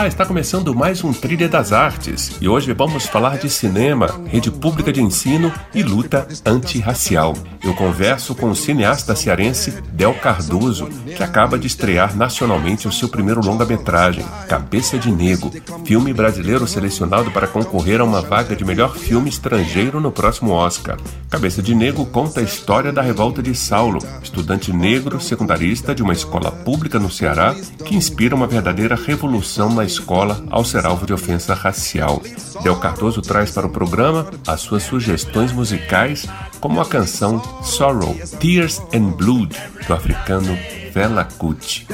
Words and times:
Olá, 0.00 0.08
está 0.08 0.24
começando 0.24 0.74
mais 0.74 1.04
um 1.04 1.12
Trilha 1.12 1.46
das 1.46 1.74
Artes 1.74 2.32
e 2.40 2.48
hoje 2.48 2.72
vamos 2.72 3.04
falar 3.04 3.36
de 3.36 3.50
cinema, 3.50 4.06
rede 4.28 4.50
pública 4.50 4.90
de 4.90 5.02
ensino 5.02 5.52
e 5.74 5.82
luta 5.82 6.26
antirracial. 6.46 7.34
Eu 7.62 7.74
converso 7.74 8.34
com 8.34 8.48
o 8.48 8.56
cineasta 8.56 9.14
cearense 9.14 9.72
Del 9.92 10.14
Cardoso, 10.14 10.86
que 10.86 11.22
acaba 11.22 11.58
de 11.58 11.66
estrear 11.66 12.16
nacionalmente 12.16 12.88
o 12.88 12.92
seu 12.92 13.10
primeiro 13.10 13.44
longa-metragem, 13.44 14.24
Cabeça 14.48 14.98
de 14.98 15.12
Nego, 15.12 15.52
filme 15.84 16.14
brasileiro 16.14 16.66
selecionado 16.66 17.30
para 17.30 17.46
concorrer 17.46 18.00
a 18.00 18.04
uma 18.04 18.22
vaga 18.22 18.56
de 18.56 18.64
melhor 18.64 18.96
filme 18.96 19.28
estrangeiro 19.28 20.00
no 20.00 20.10
próximo 20.10 20.52
Oscar. 20.52 20.96
Cabeça 21.28 21.60
de 21.60 21.74
Nego 21.74 22.06
conta 22.06 22.40
a 22.40 22.42
história 22.42 22.90
da 22.90 23.02
revolta 23.02 23.42
de 23.42 23.54
Saulo, 23.54 24.00
estudante 24.22 24.72
negro 24.72 25.20
secundarista 25.20 25.94
de 25.94 26.02
uma 26.02 26.14
escola 26.14 26.50
pública 26.50 26.98
no 26.98 27.10
Ceará, 27.10 27.54
que 27.84 27.94
inspira 27.94 28.34
uma 28.34 28.46
verdadeira 28.46 28.94
revolução 28.94 29.68
na 29.68 29.89
escola 29.90 30.42
ao 30.50 30.64
ser 30.64 30.86
alvo 30.86 31.06
de 31.06 31.12
ofensa 31.12 31.54
racial. 31.54 32.22
Del 32.62 32.76
Cardoso 32.76 33.20
traz 33.20 33.50
para 33.50 33.66
o 33.66 33.70
programa 33.70 34.30
as 34.46 34.60
suas 34.60 34.82
sugestões 34.82 35.52
musicais, 35.52 36.26
como 36.60 36.80
a 36.80 36.86
canção 36.86 37.42
Sorrow, 37.62 38.14
Tears 38.38 38.80
and 38.94 39.10
Blood, 39.16 39.56
do 39.86 39.94
africano 39.94 40.56
Fela 40.92 41.24
Kuti. 41.38 41.86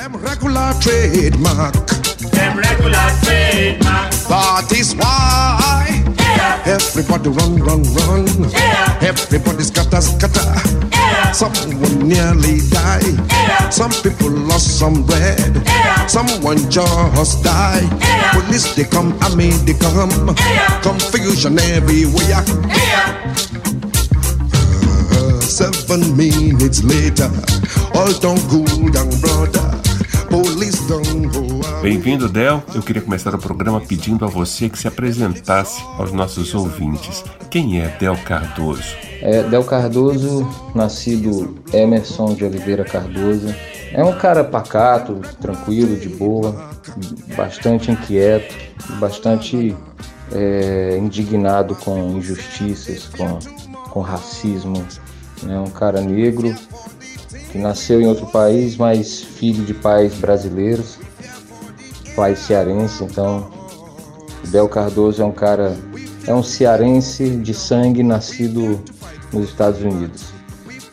Everybody 6.67 7.31
run, 7.31 7.57
run, 7.63 7.83
run. 7.95 8.27
Yeah. 8.51 8.99
Everybody 9.01 9.63
scatter, 9.63 10.01
scatter. 10.01 10.43
Yeah. 10.91 11.31
Someone 11.31 12.09
nearly 12.09 12.59
died. 12.71 13.15
Yeah. 13.31 13.71
Some 13.71 13.93
people 14.03 14.31
lost 14.31 14.77
some 14.79 15.07
bread. 15.07 15.63
Yeah. 15.65 16.07
Someone 16.07 16.59
just 16.69 17.45
died. 17.45 17.87
Yeah. 18.01 18.33
Police 18.33 18.75
they 18.75 18.83
come, 18.83 19.17
I 19.21 19.33
mean 19.37 19.55
they 19.65 19.75
come. 19.75 20.11
Yeah. 20.39 20.81
Confusion 20.83 21.57
everywhere. 21.61 22.43
Yeah. 22.67 23.15
Uh, 25.15 25.41
seven 25.41 26.17
minutes 26.17 26.83
later, 26.83 27.31
all 27.95 28.13
done 28.19 28.43
good, 28.51 28.93
young 28.93 29.15
brother. 29.23 29.71
Police 30.31 30.81
don't 30.89 31.31
go. 31.31 31.46
Bem-vindo, 31.87 32.29
Del. 32.29 32.65
Eu 32.75 32.83
queria 32.83 33.01
começar 33.01 33.33
o 33.33 33.39
programa 33.39 33.81
pedindo 33.81 34.25
a 34.25 34.29
você 34.29 34.69
que 34.69 34.77
se 34.77 34.89
apresentasse 34.89 35.81
aos 35.97 36.11
nossos 36.11 36.53
ouvintes. 36.53 37.23
Quem 37.49 37.81
é 37.81 37.87
Del 38.01 38.17
Cardoso? 38.25 38.83
É, 39.23 39.45
Del 39.45 39.63
Cardoso, 39.63 40.45
nascido 40.75 41.57
Emerson 41.73 42.35
de 42.35 42.45
Oliveira 42.45 42.83
Cardoso, 42.83 43.55
é 43.93 44.03
um 44.03 44.19
cara 44.19 44.43
pacato, 44.43 45.21
tranquilo, 45.41 45.97
de 45.97 46.09
boa, 46.09 46.73
bastante 47.37 47.93
inquieto, 47.93 48.53
bastante 48.99 49.73
é, 50.33 50.99
indignado 51.01 51.77
com 51.77 52.19
injustiças, 52.19 53.09
com, 53.17 53.39
com 53.91 54.01
racismo. 54.01 54.85
É 55.49 55.57
um 55.57 55.71
cara 55.71 56.01
negro 56.01 56.53
que 57.53 57.59
nasceu 57.59 58.01
em 58.01 58.09
outro 58.09 58.27
país, 58.27 58.77
mas 58.77 59.21
filho 59.21 59.65
de 59.65 59.73
pais 59.73 60.15
brasileiros 60.15 60.99
pai 62.17 62.35
cearense, 62.35 63.05
então 63.05 63.49
Bel 64.49 64.69
Cardoso 64.69 65.23
é 65.23 65.25
um 65.25 65.31
cara, 65.31 65.77
é 66.27 66.35
um 66.35 66.43
cearense 66.43 67.37
de 67.37 67.53
sangue 67.53 68.03
nascido 68.03 68.81
nos 69.33 69.51
Estados 69.51 69.81
Unidos 69.83 70.25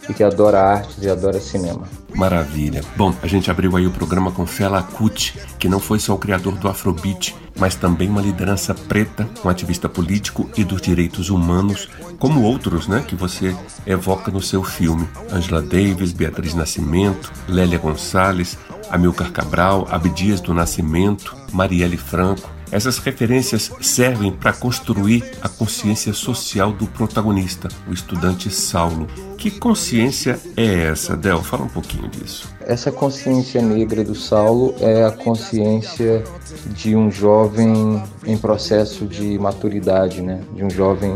e 0.09 0.13
que 0.13 0.23
adora 0.23 0.61
artes 0.61 0.97
e 1.01 1.09
adora 1.09 1.39
cinema. 1.39 1.87
Maravilha. 2.13 2.81
Bom, 2.95 3.13
a 3.23 3.27
gente 3.27 3.49
abriu 3.49 3.75
aí 3.75 3.87
o 3.87 3.91
programa 3.91 4.31
com 4.31 4.45
Fela 4.45 4.83
Kuti, 4.83 5.39
que 5.57 5.67
não 5.67 5.79
foi 5.79 5.97
só 5.97 6.13
o 6.13 6.17
criador 6.17 6.55
do 6.57 6.67
Afrobeat, 6.67 7.35
mas 7.57 7.75
também 7.75 8.09
uma 8.09 8.21
liderança 8.21 8.75
preta, 8.75 9.27
um 9.43 9.49
ativista 9.49 9.89
político 9.89 10.47
e 10.55 10.63
dos 10.63 10.81
direitos 10.81 11.29
humanos, 11.29 11.89
como 12.19 12.43
outros, 12.43 12.87
né, 12.87 13.03
que 13.07 13.15
você 13.15 13.55
evoca 13.85 14.29
no 14.29 14.41
seu 14.41 14.63
filme. 14.63 15.07
Angela 15.31 15.61
Davis, 15.61 16.11
Beatriz 16.11 16.53
Nascimento, 16.53 17.31
Lélia 17.47 17.79
Gonçalves, 17.79 18.57
Amilcar 18.89 19.31
Cabral, 19.31 19.87
Abdias 19.89 20.41
do 20.41 20.53
Nascimento, 20.53 21.35
Marielle 21.51 21.97
Franco. 21.97 22.49
Essas 22.71 22.97
referências 22.97 23.71
servem 23.81 24.31
para 24.31 24.51
construir 24.51 25.23
a 25.43 25.47
consciência 25.47 26.11
social 26.11 26.71
do 26.71 26.87
protagonista, 26.87 27.69
o 27.87 27.93
estudante 27.93 28.49
Saulo. 28.49 29.05
Que 29.37 29.51
consciência 29.51 30.39
é 30.57 30.85
essa, 30.85 31.15
Del? 31.15 31.43
Fala 31.43 31.65
um 31.65 31.69
pouquinho 31.69 32.07
disso. 32.07 32.49
Essa 32.61 32.91
consciência 32.91 33.61
negra 33.61 34.03
do 34.03 34.15
Saulo 34.15 34.73
é 34.79 35.05
a 35.05 35.11
consciência 35.11 36.23
de 36.69 36.95
um 36.95 37.11
jovem 37.11 38.01
em 38.25 38.37
processo 38.37 39.05
de 39.05 39.37
maturidade, 39.37 40.23
né? 40.23 40.41
De 40.55 40.63
um 40.63 40.69
jovem 40.69 41.15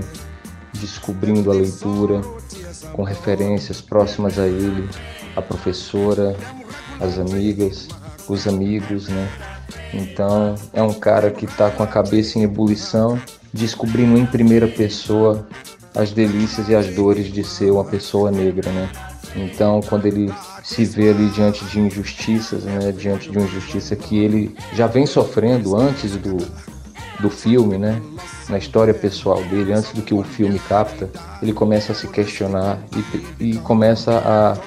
descobrindo 0.74 1.50
a 1.50 1.56
leitura, 1.56 2.22
com 2.94 3.02
referências 3.02 3.82
próximas 3.82 4.38
a 4.38 4.46
ele, 4.46 4.88
a 5.36 5.42
professora, 5.42 6.36
as 7.00 7.18
amigas, 7.18 7.88
os 8.28 8.48
amigos, 8.48 9.08
né? 9.08 9.30
Então 9.94 10.56
é 10.74 10.82
um 10.82 10.94
cara 10.94 11.32
que 11.32 11.46
está 11.46 11.70
com 11.70 11.84
a 11.84 11.88
cabeça 11.88 12.40
em 12.40 12.44
ebulição, 12.44 13.20
descobrindo 13.54 14.18
em 14.18 14.26
primeira 14.26 14.68
pessoa 14.68 15.48
as 15.96 16.12
delícias 16.12 16.70
e 16.70 16.76
as 16.76 16.88
dores 16.88 17.32
de 17.32 17.44
ser 17.44 17.72
uma 17.72 17.86
pessoa 17.86 18.32
negra, 18.32 18.72
né? 18.72 18.90
Então 19.36 19.82
quando 19.82 20.06
ele 20.06 20.32
se 20.64 20.84
vê 20.86 21.10
ali 21.10 21.30
diante 21.30 21.64
de 21.66 21.80
injustiças, 21.80 22.64
né? 22.64 22.92
Diante 22.92 23.32
de 23.32 23.38
uma 23.38 23.48
injustiça 23.48 23.96
que 23.96 24.18
ele 24.18 24.56
já 24.74 24.88
vem 24.88 25.06
sofrendo 25.06 25.76
antes 25.76 26.16
do, 26.18 26.38
do 27.20 27.30
filme, 27.30 27.78
né? 27.78 28.02
Na 28.50 28.58
história 28.58 28.94
pessoal 28.94 29.44
dele, 29.44 29.74
antes 29.74 29.92
do 29.92 30.02
que 30.02 30.14
o 30.14 30.24
filme 30.24 30.60
capta, 30.60 31.10
ele 31.42 31.52
começa 31.52 31.92
a 31.92 31.96
se 31.96 32.08
questionar 32.08 32.80
e, 33.40 33.52
e 33.52 33.58
começa 33.58 34.12
a 34.20 34.58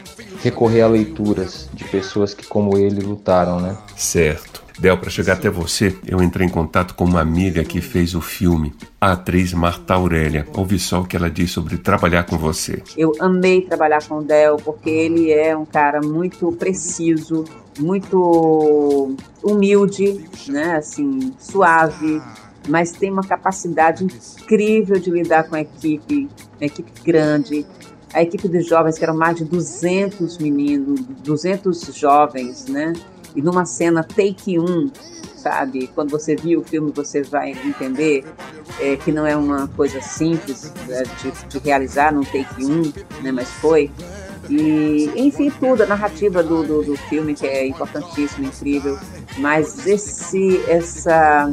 recorrer 0.42 0.82
a 0.82 0.88
leituras 0.88 1.68
de 1.72 1.84
pessoas 1.84 2.34
que, 2.34 2.46
como 2.46 2.76
ele, 2.76 3.00
lutaram, 3.00 3.60
né? 3.60 3.76
Certo. 3.96 4.60
Del, 4.78 4.96
para 4.96 5.10
chegar 5.10 5.34
até 5.34 5.50
você, 5.50 5.94
eu 6.06 6.22
entrei 6.22 6.46
em 6.46 6.50
contato 6.50 6.94
com 6.94 7.04
uma 7.04 7.20
amiga 7.20 7.62
que 7.62 7.82
fez 7.82 8.14
o 8.14 8.20
filme, 8.22 8.72
a 8.98 9.12
atriz 9.12 9.52
Marta 9.52 9.92
Aurélia. 9.92 10.46
Ouvi 10.56 10.78
só 10.78 11.00
o 11.00 11.04
que 11.04 11.14
ela 11.14 11.28
disse 11.28 11.52
sobre 11.52 11.76
trabalhar 11.76 12.24
com 12.24 12.38
você. 12.38 12.82
Eu 12.96 13.12
amei 13.20 13.60
trabalhar 13.60 14.02
com 14.02 14.20
o 14.20 14.22
Del, 14.22 14.56
porque 14.56 14.88
ele 14.88 15.30
é 15.30 15.54
um 15.54 15.66
cara 15.66 16.00
muito 16.00 16.50
preciso, 16.52 17.44
muito 17.78 19.14
humilde, 19.42 20.24
né? 20.48 20.76
Assim, 20.76 21.30
suave, 21.38 22.22
mas 22.66 22.90
tem 22.90 23.10
uma 23.10 23.24
capacidade 23.24 24.02
incrível 24.04 24.98
de 24.98 25.10
lidar 25.10 25.44
com 25.44 25.56
a 25.56 25.60
equipe, 25.60 26.26
uma 26.58 26.66
equipe 26.66 26.90
grande, 27.04 27.66
a 28.12 28.22
equipe 28.22 28.48
de 28.48 28.60
jovens, 28.60 28.98
que 28.98 29.04
eram 29.04 29.16
mais 29.16 29.36
de 29.36 29.44
200 29.44 30.38
meninos, 30.38 31.00
200 31.22 31.94
jovens, 31.94 32.66
né? 32.66 32.92
E 33.34 33.40
numa 33.40 33.64
cena 33.64 34.02
take 34.02 34.58
1, 34.58 34.90
sabe? 35.36 35.88
Quando 35.94 36.10
você 36.10 36.34
viu 36.34 36.60
o 36.60 36.64
filme, 36.64 36.92
você 36.94 37.22
vai 37.22 37.52
entender 37.52 38.24
é, 38.80 38.96
que 38.96 39.12
não 39.12 39.26
é 39.26 39.36
uma 39.36 39.68
coisa 39.68 40.00
simples 40.00 40.72
né, 40.88 41.04
de, 41.22 41.48
de, 41.48 41.58
realizar 41.64 42.12
num 42.12 42.24
take 42.24 42.64
1, 42.64 43.22
né? 43.22 43.30
Mas 43.30 43.48
foi. 43.48 43.90
E, 44.48 45.10
enfim, 45.14 45.50
tudo, 45.60 45.82
a 45.82 45.86
narrativa 45.86 46.42
do, 46.42 46.64
do, 46.64 46.82
do 46.82 46.96
filme, 46.96 47.34
que 47.34 47.46
é 47.46 47.66
importantíssima, 47.66 48.48
incrível. 48.48 48.98
Mas 49.38 49.86
esse, 49.86 50.60
essa, 50.68 51.52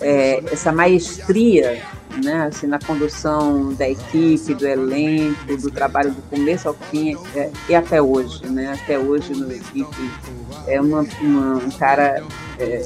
é, 0.00 0.42
essa 0.52 0.72
maestria 0.72 1.80
né, 2.22 2.46
assim, 2.46 2.66
na 2.66 2.78
condução 2.78 3.72
da 3.74 3.88
equipe, 3.88 4.54
do 4.54 4.66
elenco, 4.66 5.56
do 5.56 5.70
trabalho 5.70 6.12
do 6.12 6.22
começo 6.22 6.68
ao 6.68 6.74
fim 6.74 7.16
é, 7.34 7.50
e 7.68 7.74
até 7.74 8.00
hoje, 8.00 8.46
né, 8.46 8.78
até 8.82 8.98
hoje 8.98 9.32
no 9.32 9.50
equipe 9.50 10.10
é 10.66 10.80
uma, 10.80 11.06
uma 11.20 11.56
um 11.56 11.70
cara 11.70 12.22
é, 12.58 12.82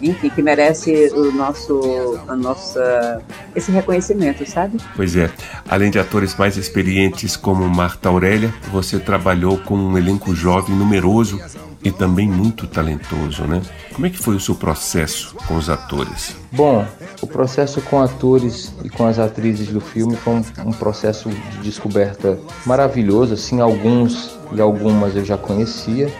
enfim, 0.00 0.30
que 0.30 0.40
merece 0.40 1.10
o 1.12 1.32
nosso, 1.32 2.20
a 2.28 2.36
nossa, 2.36 3.20
esse 3.54 3.70
reconhecimento, 3.72 4.48
sabe? 4.48 4.78
Pois 4.94 5.16
é. 5.16 5.30
Além 5.68 5.90
de 5.90 5.98
atores 5.98 6.36
mais 6.36 6.56
experientes 6.56 7.36
como 7.36 7.68
Marta 7.68 8.08
Aurélia, 8.08 8.54
você 8.70 8.98
trabalhou 8.98 9.58
com 9.58 9.76
um 9.76 9.98
elenco 9.98 10.34
jovem 10.34 10.74
numeroso 10.74 11.40
e 11.82 11.90
também 11.90 12.28
muito 12.28 12.66
talentoso, 12.66 13.44
né? 13.44 13.62
Como 13.92 14.06
é 14.06 14.10
que 14.10 14.18
foi 14.18 14.36
o 14.36 14.40
seu 14.40 14.54
processo 14.54 15.34
com 15.46 15.56
os 15.56 15.68
atores? 15.68 16.36
Bom, 16.52 16.86
o 17.20 17.26
processo 17.26 17.80
com 17.82 18.00
atores 18.00 18.57
e 18.84 18.88
com 18.88 19.06
as 19.06 19.18
atrizes 19.18 19.68
do 19.68 19.80
filme 19.80 20.16
foi 20.16 20.34
um, 20.34 20.44
um 20.66 20.72
processo 20.72 21.28
de 21.28 21.58
descoberta 21.58 22.38
maravilhoso. 22.64 23.34
Assim, 23.34 23.60
alguns 23.60 24.38
e 24.52 24.60
algumas 24.60 25.14
eu 25.16 25.24
já 25.24 25.36
conhecia, 25.36 26.12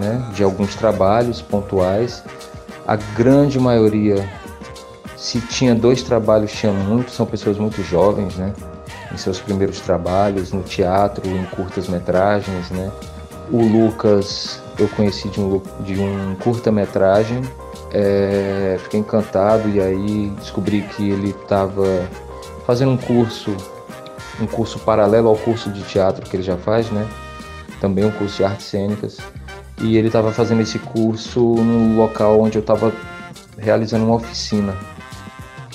né? 0.00 0.30
De 0.34 0.42
alguns 0.42 0.74
trabalhos 0.74 1.40
pontuais. 1.40 2.22
A 2.86 2.96
grande 2.96 3.58
maioria, 3.58 4.28
se 5.16 5.40
tinha 5.40 5.74
dois 5.74 6.02
trabalhos, 6.02 6.52
tinha 6.52 6.72
muito, 6.72 7.10
são 7.10 7.26
pessoas 7.26 7.58
muito 7.58 7.82
jovens, 7.82 8.36
né? 8.36 8.52
Em 9.12 9.16
seus 9.16 9.40
primeiros 9.40 9.80
trabalhos, 9.80 10.52
no 10.52 10.62
teatro, 10.62 11.28
em 11.28 11.44
curtas 11.44 11.88
metragens, 11.88 12.70
né? 12.70 12.90
O 13.50 13.62
Lucas 13.62 14.60
eu 14.78 14.88
conheci 14.88 15.28
de 15.28 15.40
um, 15.40 15.62
de 15.80 16.00
um 16.00 16.34
curta-metragem, 16.36 17.42
é, 17.94 18.76
fiquei 18.82 18.98
encantado 18.98 19.68
e 19.68 19.80
aí 19.80 20.32
descobri 20.40 20.82
que 20.82 21.10
ele 21.10 21.30
estava 21.30 21.86
fazendo 22.66 22.90
um 22.90 22.96
curso, 22.96 23.56
um 24.40 24.46
curso 24.46 24.80
paralelo 24.80 25.28
ao 25.28 25.36
curso 25.36 25.70
de 25.70 25.80
teatro 25.84 26.28
que 26.28 26.34
ele 26.36 26.42
já 26.42 26.56
faz, 26.56 26.90
né? 26.90 27.08
Também 27.80 28.04
um 28.04 28.10
curso 28.10 28.38
de 28.38 28.44
artes 28.44 28.66
cênicas. 28.66 29.18
E 29.80 29.96
ele 29.96 30.08
estava 30.08 30.32
fazendo 30.32 30.60
esse 30.60 30.78
curso 30.80 31.40
no 31.40 31.96
local 31.96 32.40
onde 32.40 32.58
eu 32.58 32.60
estava 32.60 32.92
realizando 33.56 34.04
uma 34.04 34.16
oficina. 34.16 34.74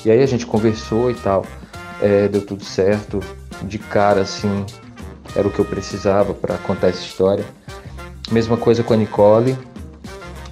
E 0.03 0.11
aí 0.11 0.21
a 0.21 0.25
gente 0.25 0.45
conversou 0.45 1.09
e 1.09 1.13
tal, 1.13 1.45
é, 2.01 2.27
deu 2.27 2.45
tudo 2.45 2.65
certo. 2.65 3.21
De 3.61 3.77
cara, 3.77 4.21
assim, 4.21 4.65
era 5.35 5.47
o 5.47 5.51
que 5.51 5.59
eu 5.59 5.65
precisava 5.65 6.33
para 6.33 6.57
contar 6.57 6.87
essa 6.87 7.01
história. 7.01 7.45
Mesma 8.29 8.57
coisa 8.57 8.83
com 8.83 8.93
a 8.93 8.97
Nicole. 8.97 9.57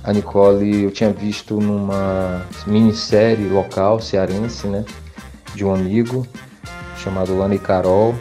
A 0.08 0.14
Nicole 0.14 0.86
eu 0.86 0.90
tinha 0.90 1.12
visto 1.12 1.60
numa 1.60 2.46
minissérie 2.66 3.50
local 3.50 4.00
cearense, 4.00 4.66
né? 4.66 4.86
De 5.54 5.66
um 5.66 5.76
amigo 5.76 6.26
chamado 6.96 7.38
Lana 7.38 7.56
e 7.56 7.60
Carol. 7.60 8.16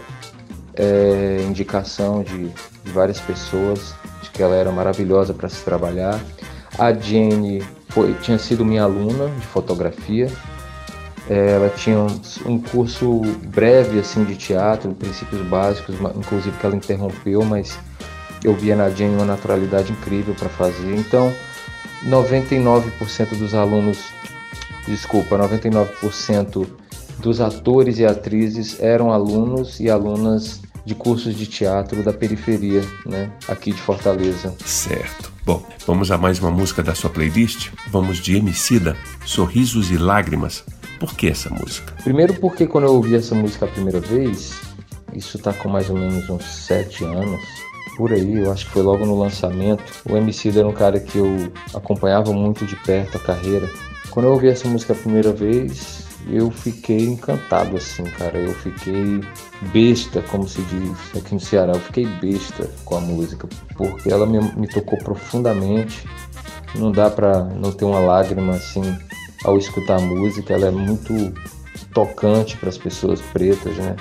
É, 0.74 1.44
indicação 1.48 2.24
de, 2.24 2.48
de 2.48 2.90
várias 2.92 3.20
pessoas 3.20 3.94
de 4.20 4.30
que 4.30 4.42
ela 4.42 4.56
era 4.56 4.72
maravilhosa 4.72 5.32
para 5.32 5.48
se 5.48 5.64
trabalhar. 5.64 6.20
A 6.76 6.92
Jenny 6.92 7.62
foi, 7.90 8.14
tinha 8.14 8.36
sido 8.36 8.64
minha 8.64 8.82
aluna 8.82 9.28
de 9.28 9.46
fotografia. 9.46 10.28
É, 11.30 11.52
ela 11.52 11.68
tinha 11.68 12.00
um, 12.00 12.20
um, 12.46 12.58
curso 12.58 13.20
breve 13.46 14.00
assim 14.00 14.24
de 14.24 14.34
teatro, 14.34 14.92
princípios 14.92 15.46
básicos, 15.46 15.94
inclusive 16.16 16.56
que 16.58 16.66
ela 16.66 16.74
interrompeu, 16.74 17.44
mas 17.44 17.78
eu 18.42 18.54
via 18.54 18.74
na 18.74 18.90
Jenny 18.90 19.14
uma 19.14 19.24
naturalidade 19.24 19.92
incrível 19.92 20.34
para 20.34 20.48
fazer. 20.48 20.96
Então, 20.96 21.32
99% 22.06 23.36
dos 23.36 23.54
alunos, 23.54 23.98
desculpa, 24.86 25.36
99% 25.36 26.66
dos 27.18 27.40
atores 27.40 27.98
e 27.98 28.04
atrizes 28.04 28.80
eram 28.80 29.10
alunos 29.10 29.80
e 29.80 29.90
alunas 29.90 30.60
de 30.84 30.94
cursos 30.94 31.34
de 31.34 31.46
teatro 31.46 32.02
da 32.02 32.12
periferia, 32.12 32.82
né, 33.04 33.30
aqui 33.48 33.72
de 33.72 33.80
Fortaleza. 33.80 34.54
Certo. 34.64 35.32
Bom, 35.44 35.66
vamos 35.84 36.12
a 36.12 36.18
mais 36.18 36.38
uma 36.38 36.50
música 36.50 36.82
da 36.82 36.94
sua 36.94 37.10
playlist? 37.10 37.70
Vamos 37.88 38.18
de 38.18 38.36
Emicida, 38.36 38.96
Sorrisos 39.24 39.90
e 39.90 39.98
Lágrimas. 39.98 40.64
Por 41.00 41.14
que 41.14 41.28
essa 41.28 41.50
música? 41.50 41.92
Primeiro 42.04 42.34
porque 42.34 42.66
quando 42.66 42.84
eu 42.84 42.94
ouvi 42.94 43.16
essa 43.16 43.34
música 43.34 43.64
a 43.64 43.68
primeira 43.68 44.00
vez, 44.00 44.54
isso 45.12 45.38
tá 45.38 45.52
com 45.52 45.68
mais 45.68 45.90
ou 45.90 45.96
menos 45.96 46.28
uns 46.30 46.44
sete 46.44 47.04
anos, 47.04 47.40
por 47.96 48.12
aí, 48.12 48.34
eu 48.34 48.52
acho 48.52 48.66
que 48.66 48.72
foi 48.72 48.82
logo 48.82 49.06
no 49.06 49.18
lançamento. 49.18 49.82
O 50.08 50.16
MC 50.16 50.50
era 50.50 50.68
um 50.68 50.72
cara 50.72 51.00
que 51.00 51.16
eu 51.18 51.50
acompanhava 51.74 52.32
muito 52.32 52.66
de 52.66 52.76
perto 52.76 53.16
a 53.16 53.20
carreira. 53.20 53.68
Quando 54.10 54.26
eu 54.26 54.32
ouvi 54.32 54.48
essa 54.48 54.68
música 54.68 54.92
a 54.92 54.96
primeira 54.96 55.32
vez, 55.32 56.06
eu 56.28 56.50
fiquei 56.50 57.06
encantado 57.06 57.76
assim, 57.76 58.04
cara. 58.04 58.38
Eu 58.38 58.52
fiquei 58.52 59.20
besta, 59.72 60.22
como 60.22 60.46
se 60.46 60.60
diz 60.62 61.16
aqui 61.16 61.34
no 61.34 61.40
Ceará. 61.40 61.72
Eu 61.72 61.80
fiquei 61.80 62.06
besta 62.06 62.70
com 62.84 62.96
a 62.96 63.00
música, 63.00 63.48
porque 63.76 64.10
ela 64.10 64.26
me, 64.26 64.40
me 64.56 64.68
tocou 64.68 64.98
profundamente. 64.98 66.06
Não 66.74 66.92
dá 66.92 67.08
pra 67.08 67.44
não 67.44 67.72
ter 67.72 67.86
uma 67.86 68.00
lágrima 68.00 68.54
assim 68.54 68.82
ao 69.42 69.56
escutar 69.56 69.96
a 69.96 70.00
música. 70.00 70.52
Ela 70.52 70.66
é 70.66 70.70
muito 70.70 71.32
tocante 71.94 72.58
para 72.58 72.68
as 72.68 72.76
pessoas 72.76 73.22
pretas, 73.32 73.74
né? 73.76 73.96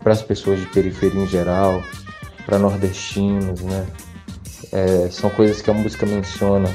Para 0.00 0.12
as 0.12 0.22
pessoas 0.22 0.60
de 0.60 0.66
periferia 0.66 1.22
em 1.22 1.26
geral 1.26 1.82
para 2.44 2.58
nordestinos, 2.58 3.60
né? 3.62 3.86
É, 4.72 5.08
são 5.10 5.28
coisas 5.30 5.60
que 5.60 5.70
a 5.70 5.74
música 5.74 6.06
menciona, 6.06 6.68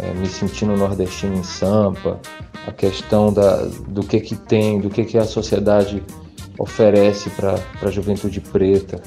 é, 0.00 0.12
me 0.14 0.26
sentindo 0.26 0.76
nordestino 0.76 1.36
em 1.36 1.42
Sampa, 1.42 2.20
a 2.66 2.72
questão 2.72 3.32
da, 3.32 3.64
do 3.88 4.02
que 4.02 4.20
que 4.20 4.36
tem, 4.36 4.80
do 4.80 4.88
que 4.88 5.04
que 5.04 5.18
a 5.18 5.24
sociedade 5.24 6.02
oferece 6.58 7.30
para 7.30 7.58
a 7.82 7.90
juventude 7.90 8.40
preta. 8.40 9.00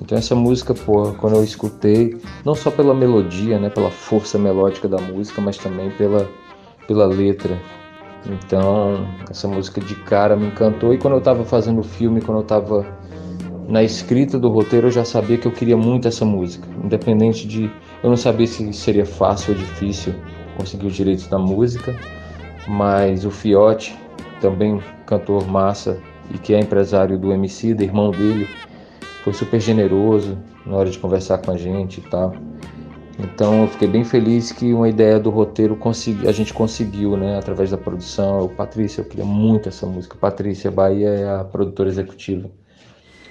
Então 0.00 0.16
essa 0.16 0.34
música, 0.34 0.74
quando 0.74 1.36
eu 1.36 1.44
escutei, 1.44 2.16
não 2.44 2.54
só 2.54 2.70
pela 2.70 2.94
melodia, 2.94 3.58
né, 3.58 3.68
pela 3.68 3.90
força 3.90 4.38
melódica 4.38 4.88
da 4.88 4.98
música, 4.98 5.40
mas 5.40 5.56
também 5.56 5.90
pela, 5.90 6.28
pela 6.86 7.06
letra. 7.06 7.58
Então 8.26 9.06
essa 9.28 9.48
música 9.48 9.80
de 9.80 9.94
cara 9.96 10.36
me 10.36 10.46
encantou 10.46 10.94
e 10.94 10.98
quando 10.98 11.14
eu 11.14 11.18
estava 11.18 11.44
fazendo 11.44 11.80
o 11.80 11.84
filme, 11.84 12.20
quando 12.20 12.38
eu 12.38 12.42
estava 12.42 12.86
na 13.68 13.82
escrita 13.82 14.38
do 14.38 14.48
roteiro 14.48 14.86
eu 14.86 14.90
já 14.90 15.04
sabia 15.04 15.36
que 15.36 15.46
eu 15.46 15.52
queria 15.52 15.76
muito 15.76 16.08
essa 16.08 16.24
música, 16.24 16.66
independente 16.82 17.46
de 17.46 17.70
eu 18.02 18.08
não 18.08 18.16
sabia 18.16 18.46
se 18.46 18.72
seria 18.72 19.04
fácil 19.04 19.52
ou 19.52 19.58
difícil 19.58 20.14
conseguir 20.56 20.86
os 20.86 20.94
direitos 20.94 21.26
da 21.26 21.38
música, 21.38 21.94
mas 22.66 23.26
o 23.26 23.30
Fiote, 23.30 23.94
também 24.40 24.80
cantor 25.04 25.46
massa 25.46 26.00
e 26.32 26.38
que 26.38 26.54
é 26.54 26.60
empresário 26.60 27.18
do 27.18 27.30
MC, 27.30 27.74
da 27.74 27.84
irmão 27.84 28.10
dele, 28.10 28.48
foi 29.22 29.34
super 29.34 29.60
generoso 29.60 30.38
na 30.64 30.74
hora 30.74 30.88
de 30.88 30.98
conversar 30.98 31.36
com 31.36 31.50
a 31.50 31.56
gente 31.58 31.98
e 31.98 32.04
tal. 32.04 32.34
Então 33.18 33.62
eu 33.62 33.68
fiquei 33.68 33.88
bem 33.88 34.04
feliz 34.04 34.50
que 34.50 34.72
uma 34.72 34.88
ideia 34.88 35.20
do 35.20 35.28
roteiro 35.28 35.76
consegui, 35.76 36.26
a 36.26 36.32
gente 36.32 36.54
conseguiu, 36.54 37.18
né, 37.18 37.36
através 37.36 37.70
da 37.70 37.76
produção. 37.76 38.44
O 38.44 38.48
Patrícia, 38.48 39.02
eu 39.02 39.04
queria 39.04 39.26
muito 39.26 39.68
essa 39.68 39.84
música. 39.84 40.16
Patrícia 40.18 40.70
Bahia 40.70 41.08
é 41.08 41.28
a 41.28 41.44
produtora 41.44 41.90
executiva 41.90 42.48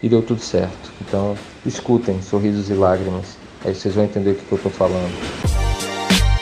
e 0.02 0.10
deu 0.10 0.22
tudo 0.22 0.42
certo. 0.42 0.92
Então, 1.02 1.36
escutem 1.66 2.22
Sorrisos 2.22 2.70
e 2.70 2.74
Lágrimas, 2.74 3.38
aí 3.66 3.74
vocês 3.74 3.96
vão 3.96 4.04
entender 4.04 4.32
o 4.32 4.36
que, 4.36 4.46
que 4.46 4.52
eu 4.52 4.58
tô 4.58 4.70
falando. 4.70 5.12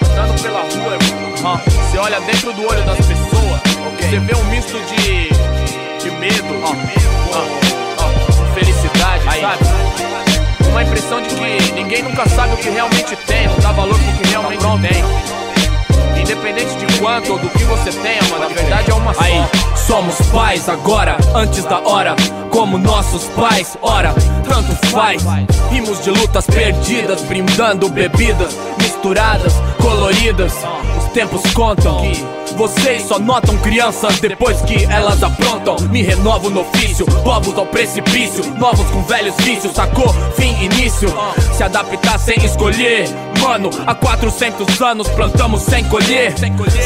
Andando 0.01 0.41
pela 0.41 0.62
rua, 0.62 1.58
você 1.58 1.98
olha 1.98 2.20
dentro 2.22 2.53
do 2.53 2.62
olho 2.62 2.84
das 2.86 2.98
pessoas, 2.98 3.62
você 4.00 4.20
vê 4.20 4.36
um 4.36 4.44
misto 4.46 4.77
de, 4.88 5.29
de 6.03 6.12
medo, 6.18 6.56
felicidade, 8.53 9.24
sabe? 9.39 9.63
Uma 10.70 10.84
impressão 10.84 11.22
de 11.22 11.29
que 11.29 11.74
ninguém 11.74 12.03
nunca 12.03 12.27
sabe 12.27 12.53
o 12.53 12.58
que 12.58 12.70
realmente 12.70 13.15
tem, 13.27 13.48
não 13.48 13.60
dá 13.60 13.72
valor 13.72 13.98
pro 13.98 14.24
que 14.24 14.29
realmente 14.29 14.63
tem. 14.82 15.45
Independente 16.25 16.75
de 16.75 17.00
quanto 17.00 17.34
ou 17.34 17.38
do 17.38 17.48
que 17.50 17.63
você 17.65 17.91
tenha, 17.91 18.24
mano, 18.32 18.46
a 18.46 18.48
verdade 18.48 18.89
é 18.89 18.94
uma 18.96 19.13
só. 19.13 19.22
Aí, 19.22 19.46
somos 19.75 20.15
pais 20.32 20.67
agora, 20.67 21.17
antes 21.36 21.63
da 21.65 21.79
hora 21.79 22.15
como 22.50 22.77
nossos 22.77 23.25
pais, 23.36 23.77
ora, 23.82 24.12
tanto 24.48 24.74
faz. 24.88 25.22
Rimos 25.70 26.01
de 26.03 26.10
lutas 26.10 26.48
perdidas, 26.48 27.22
brindando 27.24 27.89
bebidas 27.89 28.58
misturadas, 28.79 29.53
coloridas. 29.79 30.53
Os 31.15 31.22
tempos 31.22 31.53
contam 31.53 32.01
vocês 32.57 33.03
só 33.03 33.17
notam 33.19 33.57
crianças 33.57 34.19
depois 34.19 34.62
que 34.62 34.84
elas 34.86 35.24
aprontam. 35.24 35.77
Me 35.89 36.01
renovo 36.01 36.50
no 36.50 36.62
ofício, 36.62 37.05
povos 37.24 37.57
ao 37.57 37.65
precipício, 37.65 38.43
novos 38.57 38.86
com 38.91 39.01
velhos 39.03 39.36
vícios, 39.38 39.74
sacou? 39.74 40.13
Fim, 40.36 40.53
início. 40.62 41.10
Se 41.53 41.63
adaptar 41.63 42.17
sem 42.19 42.36
escolher. 42.43 43.07
Mano, 43.39 43.69
há 43.88 43.95
400 43.95 44.81
anos 44.81 45.07
plantamos 45.10 45.62
sem 45.62 45.86
colher. 45.86 46.34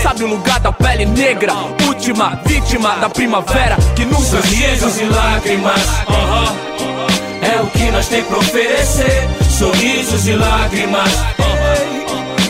Sabe 0.01 0.24
o 0.24 0.27
lugar 0.27 0.59
da 0.59 0.71
pele 0.71 1.05
negra? 1.05 1.53
Última 1.88 2.39
vítima 2.45 2.95
da 2.98 3.09
primavera 3.09 3.77
que 3.95 4.05
nunca. 4.05 4.21
Sorrisos 4.21 5.01
e 5.01 5.05
lágrimas, 5.05 5.81
uh 6.07 6.13
-huh. 6.13 7.57
é 7.57 7.62
o 7.62 7.67
que 7.67 7.91
nós 7.91 8.07
tem 8.07 8.24
pra 8.24 8.38
oferecer. 8.38 9.27
Sorrisos 9.57 10.27
e 10.27 10.33
lágrimas. 10.33 11.13
Uh 11.13 11.45
-huh. 11.45 11.99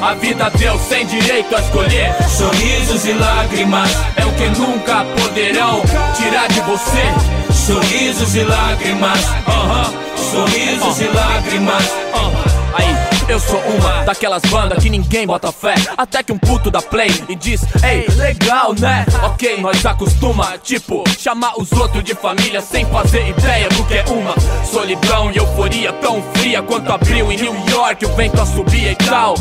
A 0.01 0.13
vida 0.13 0.49
deu 0.57 0.79
sem 0.79 1.05
direito 1.05 1.53
a 1.55 1.59
escolher. 1.59 2.15
Sorrisos 2.29 3.05
e 3.05 3.13
lágrimas 3.13 3.91
é 4.15 4.25
o 4.25 4.31
que 4.33 4.47
nunca 4.59 5.03
poderão 5.03 5.81
tirar 6.15 6.47
de 6.47 6.61
você. 6.61 7.53
Sorrisos 7.53 8.35
e 8.35 8.43
lágrimas, 8.43 9.19
uh 9.19 9.51
-huh. 9.51 10.17
sorrisos 10.17 10.99
uh 10.99 11.03
-huh. 11.03 11.05
e 11.05 11.15
lágrimas. 11.15 12.58
Aí, 12.73 12.95
eu 13.27 13.39
sou 13.39 13.59
uma 13.59 14.03
daquelas 14.03 14.41
bandas 14.43 14.81
que 14.81 14.89
ninguém 14.89 15.25
bota 15.25 15.51
fé. 15.51 15.75
Até 15.97 16.23
que 16.23 16.31
um 16.31 16.37
puto 16.37 16.69
da 16.69 16.81
play 16.81 17.09
e 17.27 17.35
diz: 17.35 17.61
Ei, 17.83 18.05
legal, 18.15 18.73
né? 18.73 19.05
Ok, 19.23 19.59
nós 19.61 19.85
acostuma, 19.85 20.57
tipo, 20.57 21.03
chamar 21.17 21.53
os 21.57 21.71
outros 21.71 22.03
de 22.03 22.13
família 22.13 22.61
sem 22.61 22.85
fazer 22.85 23.27
ideia 23.29 23.69
do 23.69 23.83
que 23.85 23.95
é 23.95 24.05
uma 24.09 24.35
solidão 24.65 25.31
e 25.31 25.37
euforia 25.37 25.91
tão 25.93 26.21
fria 26.33 26.61
quanto 26.61 26.91
abril 26.91 27.31
em 27.31 27.37
New 27.37 27.55
York. 27.69 28.05
O 28.05 28.15
vento 28.15 28.45
subia 28.45 28.91
e 28.91 28.95
tal. 28.95 29.35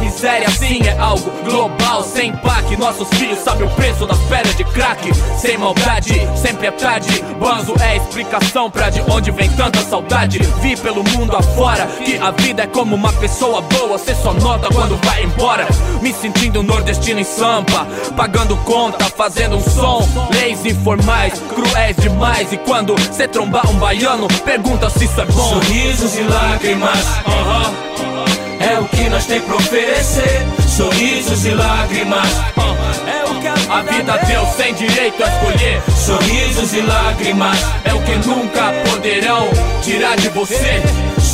Miséria 0.00 0.50
sim 0.50 0.80
é 0.86 0.98
algo 0.98 1.30
global, 1.44 2.02
sem 2.02 2.32
pack. 2.36 2.76
Nossos 2.76 3.08
filhos 3.10 3.38
sabem 3.38 3.66
o 3.66 3.70
preço 3.70 4.06
das 4.06 4.18
pedras 4.20 4.56
de 4.56 4.64
crack. 4.64 5.12
Sem 5.38 5.58
maldade, 5.58 6.14
sempre 6.36 6.66
é 6.66 6.70
tarde. 6.70 7.22
Banzo 7.38 7.74
é 7.80 7.96
explicação 7.96 8.70
pra 8.70 8.90
de 8.90 9.00
onde 9.02 9.30
vem 9.30 9.50
tanta 9.50 9.80
saudade. 9.80 10.38
Vi 10.60 10.76
pelo 10.76 11.02
mundo 11.04 11.36
afora 11.36 11.86
que 12.04 12.16
a 12.18 12.30
vida 12.30 12.62
é 12.62 12.66
como 12.74 12.96
uma 12.96 13.12
pessoa 13.12 13.62
boa. 13.62 13.96
Cê 13.96 14.14
só 14.16 14.34
nota 14.34 14.68
quando 14.74 14.98
vai 15.06 15.22
embora. 15.22 15.66
Me 16.02 16.12
sentindo 16.12 16.62
nordestino 16.62 17.20
em 17.20 17.24
sampa, 17.24 17.86
pagando 18.16 18.56
conta, 18.58 19.04
fazendo 19.04 19.56
um 19.56 19.60
som. 19.60 20.06
Leis 20.34 20.66
informais, 20.66 21.40
cruéis 21.54 21.96
demais. 21.96 22.52
E 22.52 22.58
quando 22.58 22.94
cê 23.12 23.28
trombar 23.28 23.70
um 23.70 23.78
baiano, 23.78 24.26
pergunta 24.44 24.90
se 24.90 25.04
isso 25.04 25.20
é 25.20 25.24
bom. 25.24 25.50
Sorrisos 25.50 26.18
e 26.18 26.22
lágrimas, 26.22 26.98
uh 26.98 27.30
-huh. 27.30 28.74
é 28.74 28.78
o 28.80 28.84
que 28.86 29.08
nós 29.08 29.24
tem 29.24 29.40
pra 29.40 29.54
oferecer. 29.54 30.44
Sorrisos 30.68 31.46
e 31.46 31.50
lágrimas, 31.50 32.28
uh 32.56 32.62
-huh. 32.62 33.08
é 33.08 33.30
o 33.30 33.40
que 33.40 33.46
a 33.46 33.54
vida, 33.54 33.74
a 33.74 33.82
vida 33.82 34.18
deu 34.26 34.46
sem 34.56 34.74
direito 34.74 35.22
a 35.22 35.28
escolher. 35.28 35.82
Sorrisos 35.96 36.72
e 36.74 36.80
lágrimas, 36.80 37.58
é 37.84 37.94
o 37.94 38.00
que 38.02 38.28
nunca 38.28 38.72
poderão 38.90 39.48
tirar 39.82 40.16
de 40.16 40.28
você. 40.30 40.82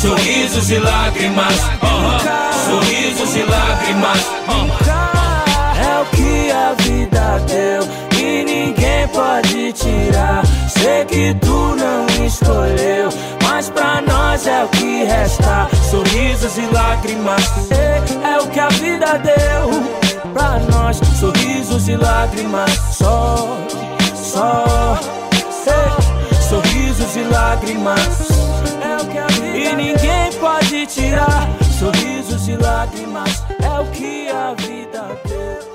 Sorrisos 0.01 0.71
e 0.71 0.79
lágrimas, 0.79 1.55
uh 1.59 1.85
-huh. 1.85 2.53
sorrisos 2.65 3.35
e 3.35 3.43
lágrimas. 3.43 4.19
É 5.77 5.99
o 6.01 6.05
que 6.05 6.51
a 6.51 6.73
vida 6.79 7.39
deu 7.45 7.87
e 8.19 8.43
ninguém 8.43 9.07
pode 9.09 9.71
tirar. 9.73 10.41
Sei 10.67 11.05
que 11.05 11.35
tu 11.35 11.75
não 11.75 12.25
escolheu, 12.25 13.09
mas 13.43 13.69
pra 13.69 14.01
nós 14.01 14.47
é 14.47 14.63
o 14.63 14.69
que 14.69 15.03
resta. 15.03 15.69
Sorrisos 15.91 16.57
e 16.57 16.65
lágrimas, 16.73 17.43
é 17.69 18.39
o 18.39 18.47
que 18.47 18.59
a 18.59 18.69
vida 18.69 19.19
deu. 19.19 20.33
Pra 20.33 20.57
nós, 20.71 20.99
sorrisos 21.19 21.87
e 21.87 21.95
lágrimas, 21.95 22.71
só, 22.91 23.55
só. 24.15 24.97
Sorrisos 26.49 27.15
e 27.15 27.23
lágrimas, 27.31 27.99
e 29.55 29.75
ninguém 29.75 30.31
pode 30.39 30.85
tirar. 30.87 31.47
Sorrisos 31.79 32.47
e 32.47 32.55
lágrimas, 32.55 33.43
é 33.59 33.79
o 33.79 33.91
que 33.91 34.29
a 34.29 34.53
vida 34.53 35.21
deu. 35.27 35.71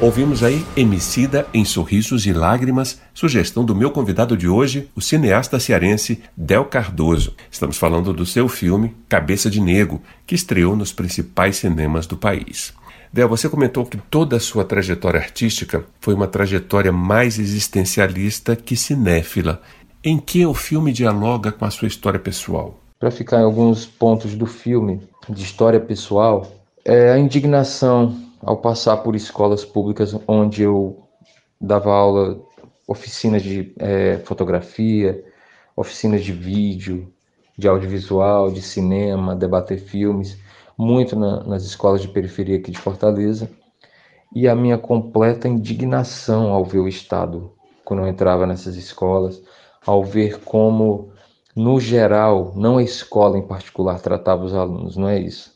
Ouvimos 0.00 0.44
aí 0.44 0.64
Emicida 0.76 1.48
em 1.52 1.64
Sorrisos 1.64 2.24
e 2.24 2.32
Lágrimas, 2.32 3.00
sugestão 3.12 3.64
do 3.64 3.74
meu 3.74 3.90
convidado 3.90 4.36
de 4.36 4.46
hoje, 4.46 4.88
o 4.94 5.00
cineasta 5.00 5.58
cearense 5.58 6.22
Del 6.36 6.66
Cardoso. 6.66 7.34
Estamos 7.50 7.76
falando 7.76 8.12
do 8.12 8.24
seu 8.24 8.48
filme 8.48 8.94
Cabeça 9.08 9.50
de 9.50 9.60
Nego, 9.60 10.00
que 10.24 10.36
estreou 10.36 10.76
nos 10.76 10.92
principais 10.92 11.56
cinemas 11.56 12.06
do 12.06 12.16
país. 12.16 12.72
Del, 13.12 13.28
você 13.28 13.48
comentou 13.48 13.86
que 13.86 13.96
toda 13.96 14.36
a 14.36 14.40
sua 14.40 14.64
trajetória 14.64 15.18
artística 15.18 15.84
foi 16.00 16.14
uma 16.14 16.26
trajetória 16.26 16.92
mais 16.92 17.38
existencialista 17.38 18.54
que 18.54 18.76
cinéfila. 18.76 19.60
Em 20.04 20.18
que 20.18 20.44
o 20.46 20.54
filme 20.54 20.92
dialoga 20.92 21.50
com 21.50 21.64
a 21.64 21.70
sua 21.70 21.88
história 21.88 22.20
pessoal? 22.20 22.78
Para 22.98 23.10
ficar 23.10 23.40
em 23.40 23.44
alguns 23.44 23.86
pontos 23.86 24.34
do 24.34 24.46
filme 24.46 25.00
de 25.28 25.42
história 25.42 25.80
pessoal, 25.80 26.50
é 26.84 27.10
a 27.10 27.18
indignação 27.18 28.16
ao 28.40 28.56
passar 28.56 28.98
por 28.98 29.16
escolas 29.16 29.64
públicas 29.64 30.14
onde 30.26 30.62
eu 30.62 31.02
dava 31.60 31.92
aula, 31.92 32.40
oficinas 32.86 33.42
de 33.42 33.72
é, 33.78 34.18
fotografia, 34.24 35.24
oficinas 35.74 36.24
de 36.24 36.32
vídeo, 36.32 37.12
de 37.56 37.66
audiovisual, 37.66 38.50
de 38.50 38.62
cinema, 38.62 39.34
debater 39.34 39.78
filmes, 39.78 40.38
muito 40.78 41.16
na, 41.16 41.42
nas 41.42 41.64
escolas 41.64 42.00
de 42.00 42.08
periferia 42.08 42.56
aqui 42.56 42.70
de 42.70 42.78
Fortaleza, 42.78 43.50
e 44.34 44.46
a 44.46 44.54
minha 44.54 44.78
completa 44.78 45.48
indignação 45.48 46.52
ao 46.52 46.64
ver 46.64 46.78
o 46.78 46.88
Estado, 46.88 47.52
quando 47.84 48.00
eu 48.00 48.08
entrava 48.08 48.46
nessas 48.46 48.76
escolas, 48.76 49.42
ao 49.84 50.04
ver 50.04 50.40
como, 50.40 51.10
no 51.56 51.80
geral, 51.80 52.52
não 52.54 52.78
a 52.78 52.82
escola 52.82 53.38
em 53.38 53.46
particular 53.46 54.00
tratava 54.00 54.44
os 54.44 54.54
alunos, 54.54 54.96
não 54.96 55.08
é 55.08 55.18
isso. 55.18 55.54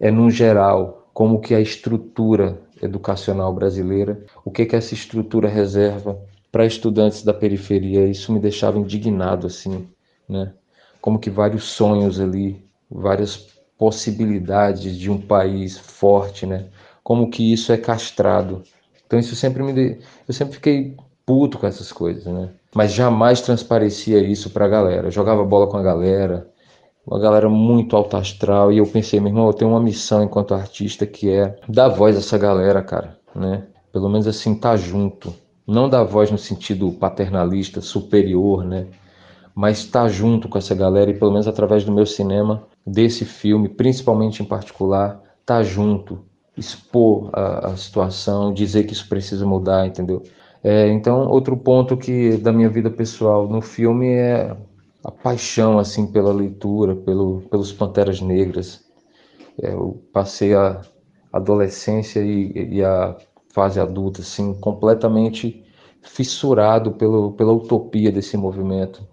É 0.00 0.10
no 0.10 0.30
geral, 0.30 1.08
como 1.12 1.40
que 1.40 1.54
a 1.54 1.60
estrutura 1.60 2.58
educacional 2.82 3.52
brasileira, 3.52 4.24
o 4.44 4.50
que 4.50 4.66
que 4.66 4.76
essa 4.76 4.94
estrutura 4.94 5.48
reserva 5.48 6.18
para 6.54 6.64
estudantes 6.64 7.24
da 7.24 7.34
periferia. 7.34 8.06
Isso 8.06 8.32
me 8.32 8.38
deixava 8.38 8.78
indignado 8.78 9.48
assim, 9.48 9.88
né? 10.28 10.52
Como 11.00 11.18
que 11.18 11.28
vários 11.28 11.64
sonhos 11.64 12.20
ali, 12.20 12.64
várias 12.88 13.53
possibilidades 13.78 14.96
de 14.96 15.10
um 15.10 15.20
país 15.20 15.78
forte, 15.78 16.46
né? 16.46 16.66
Como 17.02 17.30
que 17.30 17.52
isso 17.52 17.72
é 17.72 17.76
castrado. 17.76 18.62
Então 19.06 19.18
isso 19.18 19.36
sempre 19.36 19.62
me 19.62 19.98
eu 20.26 20.34
sempre 20.34 20.54
fiquei 20.54 20.96
puto 21.26 21.58
com 21.58 21.66
essas 21.66 21.92
coisas, 21.92 22.24
né? 22.26 22.50
Mas 22.74 22.92
jamais 22.92 23.40
transparecia 23.40 24.18
isso 24.18 24.50
para 24.50 24.64
a 24.64 24.68
galera. 24.68 25.08
Eu 25.08 25.10
jogava 25.10 25.44
bola 25.44 25.66
com 25.66 25.76
a 25.76 25.82
galera, 25.82 26.48
uma 27.06 27.18
galera 27.18 27.48
muito 27.48 27.96
alta 27.96 28.18
astral, 28.18 28.72
e 28.72 28.78
eu 28.78 28.86
pensei, 28.86 29.20
meu 29.20 29.28
irmão, 29.28 29.46
eu 29.46 29.52
tenho 29.52 29.70
uma 29.70 29.80
missão 29.80 30.22
enquanto 30.22 30.54
artista 30.54 31.06
que 31.06 31.30
é 31.30 31.56
dar 31.68 31.88
voz 31.88 32.16
a 32.16 32.20
essa 32.20 32.38
galera, 32.38 32.82
cara, 32.82 33.18
né? 33.34 33.64
Pelo 33.92 34.08
menos 34.08 34.26
assim, 34.26 34.54
tá 34.54 34.76
junto. 34.76 35.32
Não 35.66 35.88
dar 35.88 36.02
voz 36.04 36.30
no 36.30 36.38
sentido 36.38 36.90
paternalista, 36.92 37.80
superior, 37.80 38.64
né? 38.64 38.86
Mas 39.54 39.78
estar 39.78 40.02
tá 40.02 40.08
junto 40.08 40.48
com 40.48 40.58
essa 40.58 40.74
galera 40.74 41.10
e 41.10 41.18
pelo 41.18 41.30
menos 41.30 41.46
através 41.46 41.84
do 41.84 41.92
meu 41.92 42.04
cinema, 42.04 42.66
desse 42.86 43.24
filme, 43.24 43.68
principalmente 43.68 44.42
em 44.42 44.46
particular, 44.46 45.20
tá 45.44 45.62
junto, 45.62 46.24
expor 46.56 47.30
a, 47.32 47.68
a 47.68 47.76
situação, 47.76 48.52
dizer 48.52 48.84
que 48.84 48.92
isso 48.92 49.08
precisa 49.08 49.46
mudar, 49.46 49.86
entendeu? 49.86 50.22
É, 50.62 50.88
então, 50.88 51.28
outro 51.28 51.56
ponto 51.56 51.96
que 51.96 52.36
da 52.38 52.52
minha 52.52 52.70
vida 52.70 52.90
pessoal 52.90 53.46
no 53.48 53.60
filme 53.60 54.08
é 54.08 54.56
a 55.04 55.10
paixão 55.10 55.78
assim 55.78 56.06
pela 56.06 56.32
leitura, 56.32 56.96
pelo, 56.96 57.42
pelos 57.50 57.72
Panteras 57.72 58.20
Negras. 58.20 58.82
É, 59.62 59.72
eu 59.72 60.02
passei 60.12 60.54
a 60.54 60.80
adolescência 61.32 62.20
e, 62.20 62.76
e, 62.76 62.82
a 62.82 63.16
fase 63.52 63.78
adulta 63.78 64.22
assim 64.22 64.54
completamente 64.54 65.62
fissurado 66.02 66.92
pelo, 66.92 67.32
pela 67.32 67.52
utopia 67.52 68.10
desse 68.10 68.36
movimento, 68.36 69.06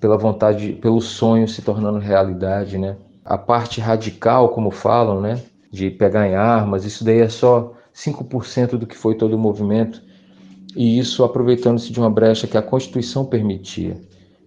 pela 0.00 0.16
vontade, 0.16 0.72
pelo 0.74 1.00
sonho 1.00 1.46
se 1.46 1.62
tornando 1.62 1.98
realidade, 1.98 2.78
né? 2.78 2.96
A 3.26 3.36
parte 3.36 3.80
radical, 3.80 4.50
como 4.50 4.70
falam, 4.70 5.20
né, 5.20 5.42
de 5.70 5.90
pegar 5.90 6.28
em 6.28 6.34
armas, 6.34 6.84
isso 6.84 7.04
daí 7.04 7.20
é 7.20 7.28
só 7.28 7.74
5% 7.92 8.78
do 8.78 8.86
que 8.86 8.96
foi 8.96 9.16
todo 9.16 9.34
o 9.34 9.38
movimento, 9.38 10.00
e 10.76 10.98
isso 10.98 11.24
aproveitando-se 11.24 11.92
de 11.92 11.98
uma 11.98 12.08
brecha 12.08 12.46
que 12.46 12.56
a 12.56 12.62
Constituição 12.62 13.24
permitia 13.24 14.00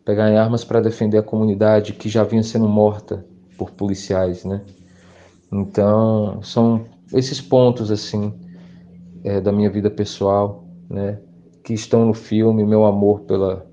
pegar 0.06 0.32
em 0.32 0.38
armas 0.38 0.64
para 0.64 0.82
defender 0.82 1.18
a 1.18 1.24
comunidade 1.24 1.94
que 1.94 2.10
já 2.10 2.24
vinha 2.24 2.42
sendo 2.42 2.68
morta 2.68 3.26
por 3.58 3.70
policiais, 3.70 4.44
né? 4.44 4.62
Então, 5.52 6.42
são 6.42 6.86
esses 7.14 7.42
pontos, 7.42 7.92
assim, 7.92 8.34
é, 9.24 9.42
da 9.42 9.52
minha 9.52 9.70
vida 9.70 9.90
pessoal, 9.90 10.64
né? 10.90 11.20
Que 11.64 11.74
estão 11.74 12.06
no 12.06 12.14
filme, 12.14 12.66
meu 12.66 12.86
amor 12.86 13.22
pela, 13.22 13.69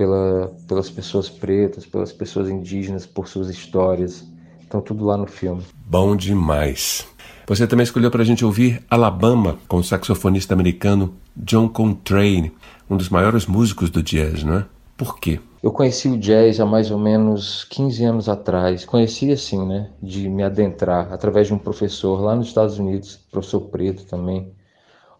pela, 0.00 0.50
pelas 0.66 0.88
pessoas 0.88 1.28
pretas, 1.28 1.84
pelas 1.84 2.10
pessoas 2.10 2.48
indígenas, 2.48 3.04
por 3.04 3.28
suas 3.28 3.50
histórias. 3.50 4.26
Estão 4.58 4.80
tudo 4.80 5.04
lá 5.04 5.14
no 5.14 5.26
filme. 5.26 5.62
Bom 5.84 6.16
demais. 6.16 7.06
Você 7.46 7.66
também 7.66 7.84
escolheu 7.84 8.10
para 8.10 8.22
a 8.22 8.24
gente 8.24 8.42
ouvir 8.42 8.82
Alabama, 8.88 9.58
com 9.68 9.76
o 9.76 9.84
saxofonista 9.84 10.54
americano 10.54 11.12
John 11.36 11.68
Coltrane, 11.68 12.50
um 12.88 12.96
dos 12.96 13.10
maiores 13.10 13.44
músicos 13.44 13.90
do 13.90 14.02
jazz, 14.02 14.42
não 14.42 14.60
é? 14.60 14.66
Por 14.96 15.18
quê? 15.18 15.38
Eu 15.62 15.70
conheci 15.70 16.08
o 16.08 16.16
jazz 16.16 16.60
há 16.60 16.64
mais 16.64 16.90
ou 16.90 16.98
menos 16.98 17.64
15 17.64 18.02
anos 18.02 18.26
atrás. 18.26 18.86
Conheci 18.86 19.30
assim, 19.30 19.66
né? 19.66 19.90
De 20.02 20.30
me 20.30 20.42
adentrar 20.42 21.12
através 21.12 21.48
de 21.48 21.52
um 21.52 21.58
professor 21.58 22.22
lá 22.22 22.34
nos 22.34 22.46
Estados 22.46 22.78
Unidos, 22.78 23.20
professor 23.30 23.60
preto 23.68 24.06
também. 24.06 24.50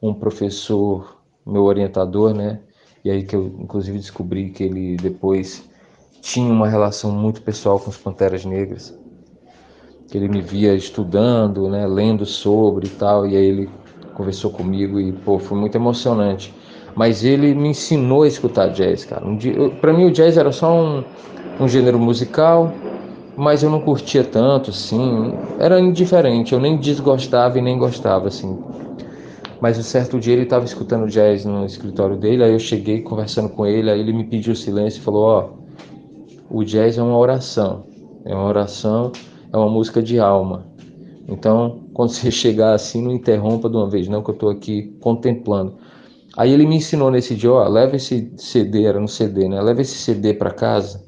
Um 0.00 0.14
professor, 0.14 1.20
meu 1.44 1.64
orientador, 1.64 2.32
né? 2.32 2.60
E 3.04 3.10
aí 3.10 3.24
que 3.24 3.36
eu 3.36 3.46
inclusive 3.60 3.98
descobri 3.98 4.50
que 4.50 4.64
ele 4.64 4.96
depois 4.96 5.68
tinha 6.20 6.52
uma 6.52 6.68
relação 6.68 7.12
muito 7.12 7.42
pessoal 7.42 7.80
com 7.80 7.90
os 7.90 7.98
Panteras 7.98 8.44
Negras. 8.44 8.98
Que 10.08 10.18
ele 10.18 10.28
me 10.28 10.42
via 10.42 10.74
estudando, 10.74 11.68
né? 11.68 11.86
Lendo 11.86 12.26
sobre 12.26 12.86
e 12.88 12.90
tal. 12.90 13.26
E 13.26 13.36
aí 13.36 13.44
ele 13.44 13.80
conversou 14.12 14.50
comigo 14.50 14.98
e, 15.00 15.12
pô, 15.12 15.38
foi 15.38 15.56
muito 15.58 15.76
emocionante 15.76 16.54
Mas 16.94 17.24
ele 17.24 17.54
me 17.54 17.68
ensinou 17.70 18.22
a 18.24 18.28
escutar 18.28 18.68
jazz, 18.68 19.04
cara. 19.04 19.26
Um 19.26 19.38
para 19.80 19.92
mim 19.92 20.04
o 20.06 20.10
jazz 20.12 20.36
era 20.36 20.52
só 20.52 20.72
um, 20.74 21.04
um 21.58 21.68
gênero 21.68 21.98
musical, 22.00 22.82
mas 23.36 23.62
eu 23.62 23.70
não 23.70 23.80
curtia 23.80 24.24
tanto, 24.24 24.70
assim. 24.70 25.40
Era 25.58 25.80
indiferente, 25.80 26.52
eu 26.54 26.60
nem 26.60 26.78
desgostava 26.78 27.58
e 27.58 27.62
nem 27.62 27.78
gostava, 27.78 28.28
assim. 28.28 28.60
Mas 29.60 29.78
um 29.78 29.82
certo 29.82 30.18
dia 30.18 30.32
ele 30.32 30.44
estava 30.44 30.64
escutando 30.64 31.06
jazz 31.06 31.44
no 31.44 31.66
escritório 31.66 32.16
dele, 32.16 32.42
aí 32.42 32.52
eu 32.52 32.58
cheguei 32.58 33.02
conversando 33.02 33.50
com 33.50 33.66
ele, 33.66 33.90
aí 33.90 34.00
ele 34.00 34.12
me 34.12 34.24
pediu 34.24 34.54
silêncio 34.56 35.00
e 35.00 35.02
falou: 35.02 35.24
Ó, 35.24 35.50
oh, 36.50 36.58
o 36.60 36.64
jazz 36.64 36.96
é 36.96 37.02
uma 37.02 37.18
oração, 37.18 37.84
é 38.24 38.34
uma 38.34 38.46
oração, 38.46 39.12
é 39.52 39.56
uma 39.56 39.68
música 39.68 40.02
de 40.02 40.18
alma. 40.18 40.66
Então, 41.28 41.82
quando 41.92 42.10
você 42.10 42.30
chegar 42.30 42.72
assim, 42.72 43.02
não 43.02 43.12
interrompa 43.12 43.68
de 43.68 43.76
uma 43.76 43.88
vez, 43.88 44.08
não, 44.08 44.22
que 44.22 44.30
eu 44.30 44.34
estou 44.34 44.50
aqui 44.50 44.96
contemplando. 45.00 45.74
Aí 46.36 46.50
ele 46.52 46.64
me 46.66 46.76
ensinou 46.76 47.10
nesse 47.10 47.34
dia: 47.34 47.52
ó, 47.52 47.68
leva 47.68 47.96
esse 47.96 48.32
CD, 48.38 48.84
era 48.84 48.98
no 48.98 49.08
CD, 49.08 49.46
né? 49.46 49.60
Leva 49.60 49.82
esse 49.82 49.94
CD 49.94 50.32
para 50.32 50.50
casa 50.52 51.04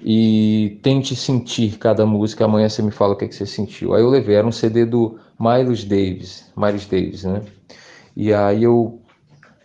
e 0.00 0.78
tente 0.82 1.14
sentir 1.14 1.78
cada 1.78 2.04
música. 2.04 2.44
Amanhã 2.44 2.68
você 2.68 2.82
me 2.82 2.90
fala 2.90 3.14
o 3.14 3.16
que, 3.16 3.24
é 3.24 3.28
que 3.28 3.34
você 3.36 3.46
sentiu. 3.46 3.94
Aí 3.94 4.02
eu 4.02 4.08
levei, 4.08 4.34
era 4.34 4.46
um 4.46 4.52
CD 4.52 4.84
do 4.84 5.16
Miles 5.38 5.84
Davis, 5.84 6.50
Miles 6.56 6.86
Davis, 6.86 7.22
né? 7.22 7.40
E 8.18 8.34
aí 8.34 8.64
eu 8.64 9.00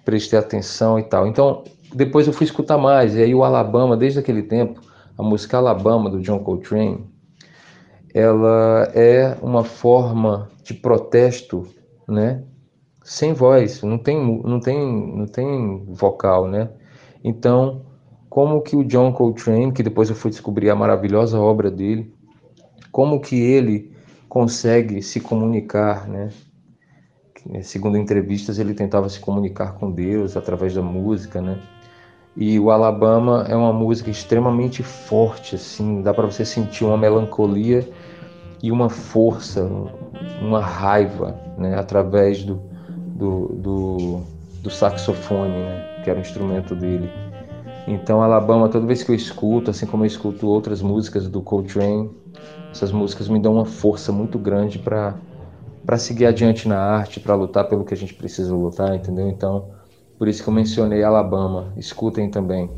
prestei 0.06 0.38
atenção 0.38 1.00
e 1.00 1.04
tal. 1.04 1.26
Então, 1.26 1.64
depois 1.92 2.28
eu 2.28 2.34
fui 2.34 2.46
escutar 2.46 2.78
mais. 2.78 3.16
E 3.16 3.24
aí 3.24 3.34
o 3.34 3.44
Alabama, 3.44 3.98
desde 3.98 4.20
aquele 4.20 4.44
tempo, 4.44 4.80
a 5.18 5.24
música 5.24 5.58
Alabama 5.58 6.08
do 6.08 6.22
John 6.22 6.38
Coltrane, 6.38 7.04
ela 8.14 8.92
é 8.94 9.36
uma 9.42 9.64
forma 9.64 10.52
de 10.64 10.76
protesto, 10.76 11.66
né? 12.08 12.44
Sem 13.04 13.34
voz, 13.34 13.82
não 13.82 13.98
tem, 13.98 14.24
não 14.44 14.60
tem, 14.60 14.78
não 15.18 15.26
tem 15.26 15.84
vocal, 15.88 16.48
né? 16.48 16.70
Então, 17.24 17.82
como 18.30 18.62
que 18.62 18.76
o 18.76 18.84
John 18.84 19.12
Coltrane, 19.14 19.72
que 19.72 19.82
depois 19.82 20.12
eu 20.12 20.16
fui 20.16 20.30
descobrir 20.30 20.70
a 20.70 20.76
maravilhosa 20.76 21.40
obra 21.40 21.72
dele, 21.72 22.14
como 22.92 23.20
que 23.20 23.36
ele 23.36 23.92
consegue 24.30 25.02
se 25.02 25.20
comunicar, 25.20 26.08
né? 26.08 26.30
Segundo 27.62 27.98
entrevistas, 27.98 28.58
ele 28.58 28.74
tentava 28.74 29.10
se 29.10 29.20
comunicar 29.20 29.74
com 29.74 29.92
Deus 29.92 30.38
através 30.38 30.74
da 30.74 30.82
música, 30.82 31.42
né? 31.42 31.60
E 32.36 32.58
o 32.60 32.72
Alabama 32.72 33.46
é 33.48 33.56
uma 33.56 33.74
música 33.74 34.10
extremamente 34.10 34.82
forte, 34.82 35.56
assim, 35.56 36.02
dá 36.02 36.14
para 36.14 36.26
você 36.26 36.44
sentir 36.46 36.84
uma 36.84 36.98
melancolia 36.98 37.88
e 38.62 38.72
uma 38.72 38.90
força, 38.90 39.70
uma 40.42 40.62
raiva, 40.62 41.40
né? 41.58 41.78
Através 41.78 42.44
do, 42.44 42.62
do, 42.90 43.48
do, 43.50 44.22
do 44.62 44.70
saxofone, 44.70 45.50
né? 45.50 46.02
Que 46.04 46.10
era 46.10 46.18
o 46.18 46.22
instrumento 46.22 46.74
dele. 46.74 47.10
Então, 47.86 48.24
Alabama, 48.24 48.70
toda 48.70 48.88
vez 48.88 49.04
que 49.04 49.12
eu 49.12 49.16
escuto, 49.16 49.70
assim 49.70 49.86
como 49.86 50.04
eu 50.04 50.08
escuto 50.08 50.48
outras 50.48 50.82
músicas 50.82 51.28
do 51.28 51.42
Coltrane, 51.42 52.10
essas 52.72 52.92
músicas 52.92 53.28
me 53.28 53.40
dão 53.40 53.56
uma 53.56 53.66
força 53.66 54.12
muito 54.12 54.40
grande 54.40 54.80
para 54.80 55.16
para 55.86 55.98
seguir 55.98 56.26
adiante 56.26 56.68
na 56.68 56.80
arte, 56.80 57.20
para 57.20 57.36
lutar 57.36 57.68
pelo 57.68 57.84
que 57.84 57.94
a 57.94 57.98
gente 57.98 58.14
precisa 58.14 58.54
lutar, 58.54 58.96
entendeu? 58.96 59.28
Então, 59.28 59.70
por 60.18 60.28
isso 60.28 60.42
que 60.44 60.50
eu 60.50 60.54
mencionei 60.54 61.04
Alabama. 61.04 61.74
Escutem 61.78 62.30
também. 62.30 62.70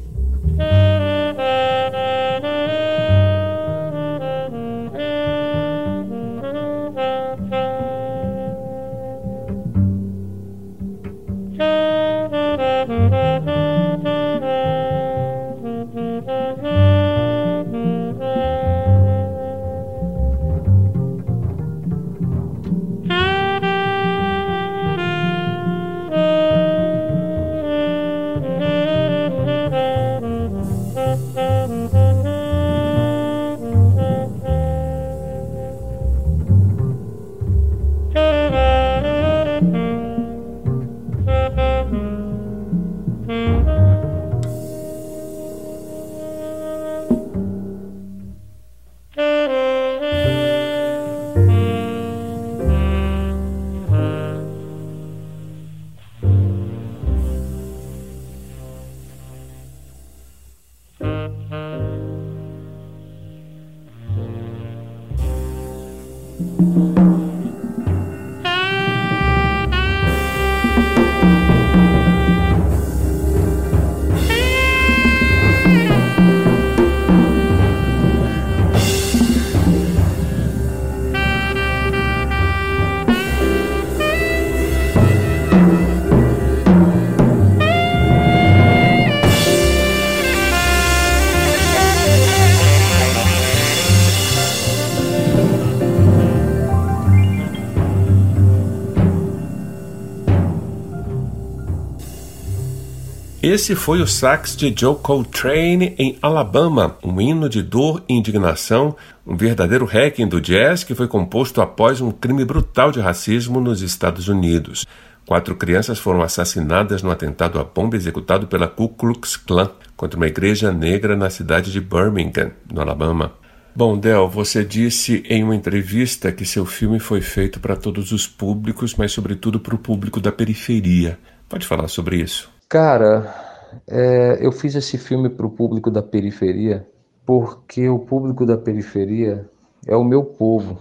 Esse 103.56 103.74
foi 103.74 104.02
o 104.02 104.06
sax 104.06 104.54
de 104.54 104.76
Joe 104.78 104.98
Coltrane 104.98 105.96
em 105.98 106.18
Alabama, 106.22 106.98
um 107.02 107.22
hino 107.22 107.48
de 107.48 107.64
dor 107.64 108.04
e 108.06 108.14
indignação, 108.14 108.98
um 109.26 109.38
verdadeiro 109.38 109.86
hacking 109.86 110.28
do 110.28 110.42
jazz 110.42 110.84
que 110.84 110.94
foi 110.94 111.08
composto 111.08 111.62
após 111.62 112.02
um 112.02 112.12
crime 112.12 112.44
brutal 112.44 112.92
de 112.92 113.00
racismo 113.00 113.62
nos 113.62 113.82
Estados 113.82 114.28
Unidos. 114.28 114.86
Quatro 115.26 115.56
crianças 115.56 115.98
foram 115.98 116.22
assassinadas 116.22 117.02
no 117.02 117.10
atentado 117.10 117.58
à 117.58 117.64
bomba 117.64 117.96
executado 117.96 118.46
pela 118.46 118.68
Ku 118.68 118.90
Klux 118.90 119.38
Klan 119.38 119.72
contra 119.96 120.18
uma 120.18 120.28
igreja 120.28 120.74
negra 120.74 121.16
na 121.16 121.30
cidade 121.30 121.72
de 121.72 121.80
Birmingham, 121.80 122.52
no 122.70 122.82
Alabama. 122.82 123.32
Bom, 123.74 123.98
Del, 123.98 124.28
você 124.28 124.66
disse 124.66 125.24
em 125.30 125.46
uma 125.46 125.56
entrevista 125.56 126.30
que 126.30 126.46
seu 126.46 126.66
filme 126.66 127.00
foi 127.00 127.22
feito 127.22 127.62
para 127.62 127.78
todos 127.78 128.12
os 128.12 128.28
públicos, 128.28 128.96
mas 128.96 129.14
sobretudo 129.14 129.62
para 129.62 129.76
o 129.76 129.80
público 129.80 130.20
da 130.20 130.30
periferia. 130.34 131.18
Pode 131.48 131.66
falar 131.66 131.88
sobre 131.88 132.18
isso? 132.18 132.54
Cara, 132.68 133.45
é, 133.88 134.38
eu 134.46 134.52
fiz 134.52 134.76
esse 134.76 134.98
filme 134.98 135.30
para 135.30 135.46
o 135.46 135.50
público 135.50 135.90
da 135.90 136.02
periferia 136.02 136.88
porque 137.26 137.90
o 137.90 138.00
público 138.00 138.46
da 138.46 138.58
periferia 138.58 139.50
é 139.88 139.96
o 139.96 140.04
meu 140.04 140.24
povo, 140.24 140.78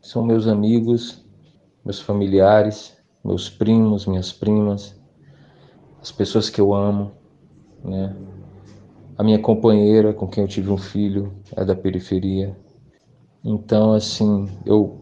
são 0.00 0.22
meus 0.22 0.46
amigos, 0.46 1.24
meus 1.84 2.00
familiares, 2.00 2.96
meus 3.24 3.48
primos, 3.48 4.06
minhas 4.06 4.32
primas, 4.32 4.94
as 6.00 6.12
pessoas 6.12 6.50
que 6.50 6.60
eu 6.60 6.74
amo, 6.74 7.12
né? 7.82 8.14
A 9.16 9.22
minha 9.22 9.38
companheira 9.38 10.14
com 10.14 10.26
quem 10.26 10.44
eu 10.44 10.48
tive 10.48 10.70
um 10.70 10.78
filho 10.78 11.32
é 11.54 11.64
da 11.64 11.74
periferia. 11.74 12.56
Então, 13.44 13.92
assim, 13.92 14.48
eu 14.64 14.98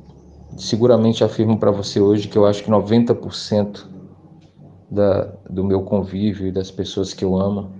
seguramente 0.56 1.22
afirmo 1.22 1.58
para 1.58 1.70
você 1.70 2.00
hoje 2.00 2.26
que 2.26 2.36
eu 2.36 2.44
acho 2.44 2.64
que 2.64 2.70
90% 2.70 3.86
da, 4.90 5.24
do 5.48 5.64
meu 5.64 5.82
convívio 5.82 6.46
e 6.46 6.52
das 6.52 6.70
pessoas 6.70 7.12
que 7.12 7.24
eu 7.24 7.36
amo 7.36 7.70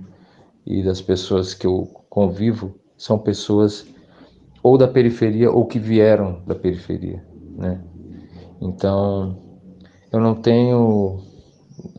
e 0.67 0.83
das 0.83 1.01
pessoas 1.01 1.55
que 1.55 1.67
eu 1.67 1.89
convivo 2.09 2.75
são 2.97 3.19
pessoas 3.19 3.87
ou 4.63 4.77
da 4.77 4.89
periferia 4.89 5.51
ou 5.51 5.67
que 5.67 5.79
vieram 5.79 6.43
da 6.47 6.55
periferia, 6.55 7.25
né? 7.57 7.81
Então, 8.61 9.39
eu 10.13 10.21
não 10.21 10.35
tenho 10.35 11.21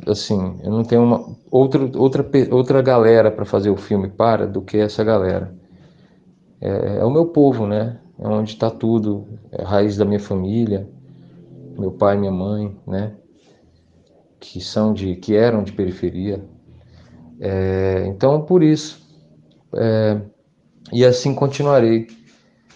assim, 0.06 0.60
eu 0.63 0.72
não 0.72 0.84
tenho 0.84 1.04
uma 1.04 1.26
outra 1.50 1.89
outra 1.98 2.26
outra 2.52 2.82
galera 2.82 3.32
para 3.32 3.45
fazer 3.45 3.69
o 3.69 3.78
filme 3.78 4.10
para 4.10 4.45
do 4.45 4.62
que 4.62 4.78
essa 4.78 5.04
galera. 5.04 5.54
É, 6.62 6.98
é 6.98 7.06
o 7.06 7.10
meu 7.10 7.28
povo, 7.28 7.65
né? 7.65 8.00
É 8.19 8.28
onde 8.28 8.52
está 8.52 8.69
tudo, 8.69 9.26
é 9.52 9.63
a 9.63 9.67
raiz 9.67 9.95
da 9.95 10.04
minha 10.04 10.19
família, 10.19 10.89
meu 11.78 11.91
pai, 11.91 12.17
minha 12.17 12.32
mãe, 12.32 12.76
né? 12.86 13.13
Que 14.52 14.60
são 14.60 14.94
de 14.94 15.16
que 15.16 15.36
eram 15.36 15.64
de 15.64 15.72
periferia. 15.72 16.44
É, 17.40 18.06
então, 18.08 18.42
por 18.42 18.64
isso, 18.64 19.00
é, 19.76 20.20
e 20.92 21.06
assim 21.06 21.36
continuarei, 21.36 22.08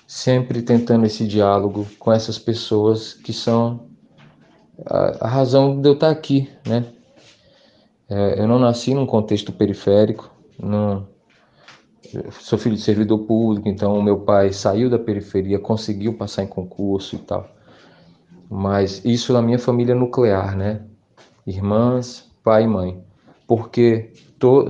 sempre 0.05 0.61
tentando 0.61 1.07
esse 1.07 1.25
diálogo 1.25 1.87
com 1.97 2.13
essas 2.13 2.37
pessoas 2.37 3.13
que 3.13 3.33
são 3.33 3.87
a, 4.85 5.25
a 5.25 5.27
razão 5.27 5.81
de 5.81 5.89
eu 5.89 5.93
estar 5.93 6.11
aqui, 6.11 6.47
né? 6.67 6.85
É, 8.07 8.39
eu 8.39 8.47
não 8.47 8.59
nasci 8.59 8.93
num 8.93 9.07
contexto 9.07 9.51
periférico, 9.51 10.31
não, 10.59 11.07
sou 12.39 12.59
filho 12.59 12.75
de 12.75 12.81
servidor 12.81 13.17
público, 13.25 13.67
então 13.67 13.99
meu 14.03 14.19
pai 14.19 14.53
saiu 14.53 14.91
da 14.91 14.99
periferia, 14.99 15.57
conseguiu 15.57 16.13
passar 16.13 16.43
em 16.43 16.47
concurso 16.47 17.15
e 17.15 17.19
tal. 17.19 17.49
Mas 18.47 19.03
isso 19.03 19.33
na 19.33 19.41
minha 19.41 19.57
família 19.57 19.95
nuclear, 19.95 20.55
né? 20.55 20.92
Irmãs, 21.45 22.29
pai 22.43 22.63
e 22.63 22.67
mãe. 22.67 23.03
Porque 23.47 24.11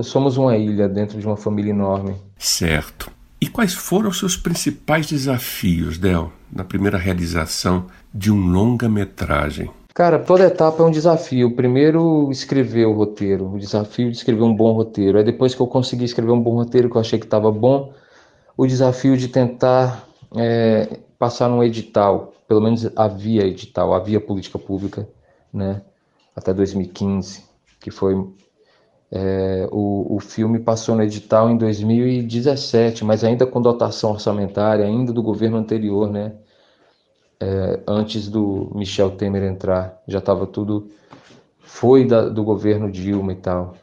somos 0.02 0.36
uma 0.36 0.56
ilha 0.56 0.88
dentro 0.88 1.18
de 1.18 1.26
uma 1.26 1.36
família 1.36 1.70
enorme. 1.70 2.16
Certo. 2.38 3.10
E 3.40 3.48
quais 3.48 3.74
foram 3.74 4.08
os 4.08 4.18
seus 4.18 4.36
principais 4.36 5.06
desafios, 5.06 5.98
Del, 5.98 6.32
na 6.50 6.64
primeira 6.64 6.96
realização 6.96 7.86
de 8.12 8.32
um 8.32 8.46
longa-metragem? 8.50 9.70
Cara, 9.94 10.18
toda 10.18 10.44
etapa 10.44 10.82
é 10.82 10.86
um 10.86 10.90
desafio. 10.90 11.54
Primeiro, 11.54 12.30
escrever 12.30 12.86
o 12.86 12.92
roteiro, 12.92 13.52
o 13.52 13.58
desafio 13.58 14.10
de 14.10 14.16
escrever 14.16 14.42
um 14.42 14.54
bom 14.54 14.72
roteiro. 14.72 15.18
Aí, 15.18 15.24
depois 15.24 15.54
que 15.54 15.60
eu 15.60 15.66
consegui 15.66 16.04
escrever 16.04 16.32
um 16.32 16.40
bom 16.40 16.54
roteiro, 16.54 16.90
que 16.90 16.96
eu 16.96 17.00
achei 17.00 17.18
que 17.18 17.26
estava 17.26 17.52
bom, 17.52 17.92
o 18.56 18.66
desafio 18.66 19.16
de 19.16 19.28
tentar 19.28 20.08
é, 20.36 20.98
passar 21.18 21.48
num 21.48 21.62
edital. 21.62 22.32
Pelo 22.48 22.60
menos 22.60 22.90
havia 22.96 23.46
edital, 23.46 23.94
havia 23.94 24.20
política 24.20 24.58
pública, 24.58 25.08
né? 25.52 25.82
Até 26.34 26.52
2015, 26.52 27.44
que 27.80 27.90
foi 27.90 28.14
é, 29.16 29.68
o, 29.70 30.16
o 30.16 30.20
filme 30.20 30.58
passou 30.58 30.96
no 30.96 31.02
edital 31.02 31.48
em 31.48 31.56
2017, 31.56 33.04
mas 33.04 33.22
ainda 33.22 33.46
com 33.46 33.62
dotação 33.62 34.10
orçamentária, 34.10 34.84
ainda 34.84 35.12
do 35.12 35.22
governo 35.22 35.56
anterior, 35.56 36.10
né? 36.10 36.32
É, 37.38 37.80
antes 37.86 38.28
do 38.28 38.72
Michel 38.74 39.12
Temer 39.12 39.44
entrar, 39.44 40.02
já 40.08 40.18
estava 40.18 40.46
tudo. 40.46 40.88
Foi 41.60 42.04
da, 42.04 42.28
do 42.28 42.42
governo 42.42 42.90
Dilma 42.90 43.32
e 43.32 43.36
tal. 43.36 43.76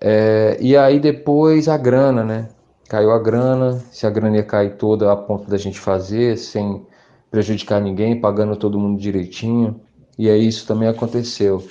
É, 0.00 0.56
e 0.60 0.76
aí 0.76 1.00
depois 1.00 1.68
a 1.68 1.76
grana, 1.76 2.22
né? 2.22 2.48
Caiu 2.88 3.10
a 3.10 3.18
grana, 3.18 3.82
se 3.90 4.06
a 4.06 4.10
grana 4.10 4.36
ia 4.36 4.44
cair 4.44 4.76
toda 4.76 5.10
a 5.10 5.16
ponto 5.16 5.50
da 5.50 5.56
gente 5.56 5.80
fazer, 5.80 6.38
sem 6.38 6.86
prejudicar 7.32 7.80
ninguém, 7.80 8.20
pagando 8.20 8.54
todo 8.56 8.78
mundo 8.78 9.00
direitinho. 9.00 9.80
E 10.18 10.30
aí 10.30 10.46
isso 10.46 10.66
também 10.66 10.88
aconteceu. 10.88 11.66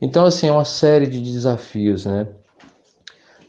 Então, 0.00 0.24
assim, 0.24 0.48
é 0.48 0.52
uma 0.52 0.64
série 0.64 1.06
de 1.06 1.20
desafios, 1.20 2.06
né? 2.06 2.26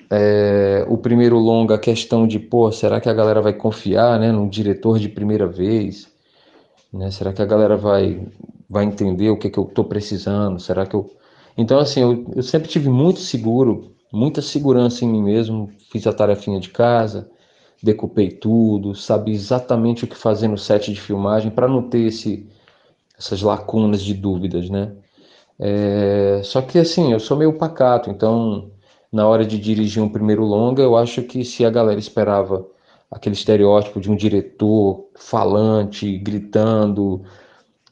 É, 0.10 0.86
o 0.90 0.98
primeiro 0.98 1.38
longa, 1.38 1.76
a 1.76 1.80
questão 1.80 2.28
de, 2.28 2.38
pô, 2.38 2.70
será 2.72 3.00
que 3.00 3.08
a 3.08 3.14
galera 3.14 3.42
vai 3.42 3.54
confiar, 3.54 4.20
né, 4.20 4.30
num 4.30 4.50
diretor 4.50 5.00
de 5.00 5.08
primeira 5.08 5.48
vez? 5.48 6.10
Né? 6.92 7.10
Será 7.12 7.32
que 7.32 7.42
a 7.42 7.46
galera 7.46 7.78
vai, 7.78 8.28
vai 8.70 8.84
entender 8.84 9.30
o 9.30 9.38
que, 9.38 9.50
que 9.50 9.58
eu 9.58 9.64
estou 9.64 9.86
precisando? 9.86 10.60
Será 10.60 10.86
que 10.86 10.96
eu... 10.96 11.10
Então, 11.58 11.80
assim, 11.80 12.02
eu, 12.02 12.26
eu 12.36 12.44
sempre 12.44 12.68
tive 12.68 12.90
muito 12.90 13.22
seguro, 13.22 13.96
muita 14.12 14.42
segurança 14.42 15.06
em 15.06 15.08
mim 15.08 15.24
mesmo, 15.24 15.72
fiz 15.90 16.06
a 16.06 16.12
tarefinha 16.12 16.60
de 16.60 16.70
casa, 16.70 17.30
decupei 17.82 18.30
tudo, 18.30 18.94
sabia 18.94 19.34
exatamente 19.34 20.04
o 20.04 20.08
que 20.08 20.16
fazer 20.16 20.50
no 20.50 20.58
set 20.58 20.94
de 20.94 21.00
filmagem 21.00 21.50
para 21.50 21.70
não 21.70 21.84
ter 21.84 22.08
esse, 22.08 22.46
essas 23.22 23.42
lacunas 23.44 24.02
de 24.02 24.16
dúvidas, 24.16 24.70
né? 24.70 24.92
É, 25.60 26.42
só 26.44 26.62
que 26.62 26.80
assim, 26.80 27.14
eu 27.14 27.20
sou 27.20 27.38
meio 27.38 27.54
pacato, 27.54 28.10
então 28.10 28.72
na 29.12 29.28
hora 29.28 29.46
de 29.46 29.60
dirigir 29.60 30.02
um 30.02 30.10
primeiro 30.10 30.44
longa, 30.44 30.82
eu 30.82 30.98
acho 30.98 31.22
que 31.22 31.46
se 31.46 31.64
a 31.64 31.70
galera 31.70 32.00
esperava 32.00 32.66
aquele 33.12 33.36
estereótipo 33.36 34.00
de 34.00 34.10
um 34.10 34.16
diretor 34.16 35.06
falante, 35.16 36.18
gritando, 36.18 37.22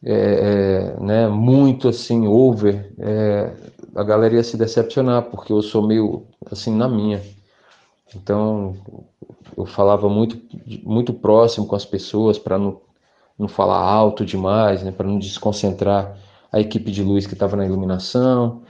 é, 0.03 0.95
é, 0.97 1.03
né, 1.03 1.27
muito 1.27 1.89
assim, 1.89 2.25
over, 2.25 2.91
é, 2.97 3.53
a 3.95 4.03
galera 4.03 4.35
ia 4.35 4.43
se 4.43 4.57
decepcionar, 4.57 5.23
porque 5.23 5.53
eu 5.53 5.61
sou 5.61 5.85
meio 5.85 6.25
assim 6.49 6.75
na 6.75 6.87
minha. 6.87 7.21
Então 8.15 8.75
eu 9.55 9.65
falava 9.65 10.09
muito, 10.09 10.39
muito 10.83 11.13
próximo 11.13 11.67
com 11.67 11.75
as 11.75 11.85
pessoas 11.85 12.39
para 12.39 12.57
não, 12.57 12.81
não 13.39 13.47
falar 13.47 13.79
alto 13.79 14.25
demais, 14.25 14.83
né, 14.83 14.91
para 14.91 15.07
não 15.07 15.17
desconcentrar 15.17 16.17
a 16.51 16.59
equipe 16.59 16.91
de 16.91 17.01
luz 17.01 17.25
que 17.25 17.33
estava 17.33 17.55
na 17.55 17.65
iluminação, 17.65 18.61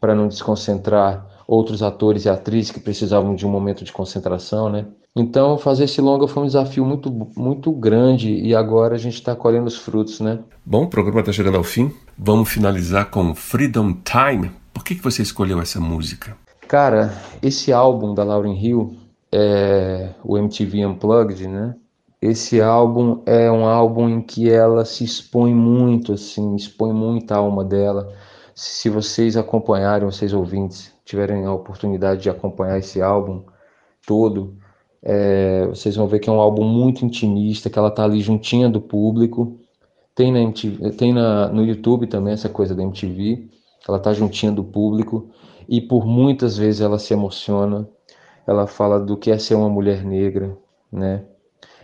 para 0.00 0.14
não 0.14 0.26
desconcentrar 0.26 1.24
outros 1.46 1.82
atores 1.82 2.24
e 2.24 2.28
atrizes 2.28 2.72
que 2.72 2.80
precisavam 2.80 3.34
de 3.34 3.46
um 3.46 3.50
momento 3.50 3.84
de 3.84 3.92
concentração, 3.92 4.68
né? 4.68 4.86
Então, 5.14 5.56
fazer 5.56 5.84
esse 5.84 6.00
longa 6.00 6.26
foi 6.26 6.42
um 6.42 6.46
desafio 6.46 6.84
muito, 6.84 7.10
muito 7.36 7.72
grande 7.72 8.34
e 8.34 8.54
agora 8.54 8.96
a 8.96 8.98
gente 8.98 9.14
está 9.14 9.34
colhendo 9.34 9.66
os 9.66 9.76
frutos, 9.76 10.20
né? 10.20 10.40
Bom, 10.64 10.84
o 10.84 10.88
programa 10.88 11.20
está 11.20 11.32
chegando 11.32 11.56
ao 11.56 11.64
fim. 11.64 11.90
Vamos 12.18 12.50
finalizar 12.50 13.10
com 13.10 13.34
Freedom 13.34 13.94
Time. 14.04 14.50
Por 14.74 14.84
que, 14.84 14.94
que 14.94 15.02
você 15.02 15.22
escolheu 15.22 15.60
essa 15.60 15.80
música? 15.80 16.36
Cara, 16.68 17.14
esse 17.40 17.72
álbum 17.72 18.12
da 18.12 18.24
Lauryn 18.24 18.58
Hill, 18.60 18.94
é 19.32 20.10
o 20.22 20.38
MTV 20.38 20.86
Unplugged, 20.86 21.46
né? 21.48 21.74
Esse 22.20 22.60
álbum 22.60 23.22
é 23.26 23.50
um 23.50 23.66
álbum 23.66 24.08
em 24.08 24.22
que 24.22 24.50
ela 24.50 24.84
se 24.84 25.04
expõe 25.04 25.54
muito, 25.54 26.14
assim, 26.14 26.56
expõe 26.56 26.92
muita 26.92 27.36
alma 27.36 27.64
dela. 27.64 28.12
Se 28.54 28.88
vocês 28.88 29.36
acompanharem, 29.36 30.06
vocês 30.10 30.32
ouvintes, 30.32 30.92
tiverem 31.04 31.44
a 31.44 31.52
oportunidade 31.52 32.22
de 32.22 32.30
acompanhar 32.30 32.78
esse 32.78 33.02
álbum 33.02 33.44
todo, 34.06 34.56
é, 35.02 35.66
vocês 35.68 35.94
vão 35.94 36.08
ver 36.08 36.20
que 36.20 36.28
é 36.28 36.32
um 36.32 36.40
álbum 36.40 36.64
muito 36.64 37.04
intimista, 37.04 37.70
que 37.70 37.78
ela 37.78 37.90
tá 37.90 38.04
ali 38.04 38.20
juntinha 38.20 38.68
do 38.68 38.80
público. 38.80 39.60
Tem, 40.14 40.32
na 40.32 40.40
MTV, 40.40 40.90
tem 40.92 41.12
na, 41.12 41.48
no 41.48 41.64
YouTube 41.64 42.06
também 42.06 42.32
essa 42.32 42.48
coisa 42.48 42.74
da 42.74 42.82
MTV, 42.82 43.48
ela 43.86 43.98
tá 43.98 44.12
juntinha 44.12 44.50
do 44.50 44.64
público 44.64 45.30
e 45.68 45.80
por 45.80 46.06
muitas 46.06 46.56
vezes 46.56 46.80
ela 46.80 46.98
se 46.98 47.12
emociona. 47.12 47.88
Ela 48.46 48.66
fala 48.66 48.98
do 48.98 49.16
que 49.16 49.30
é 49.30 49.38
ser 49.38 49.54
uma 49.54 49.68
mulher 49.68 50.04
negra, 50.04 50.56
né? 50.90 51.24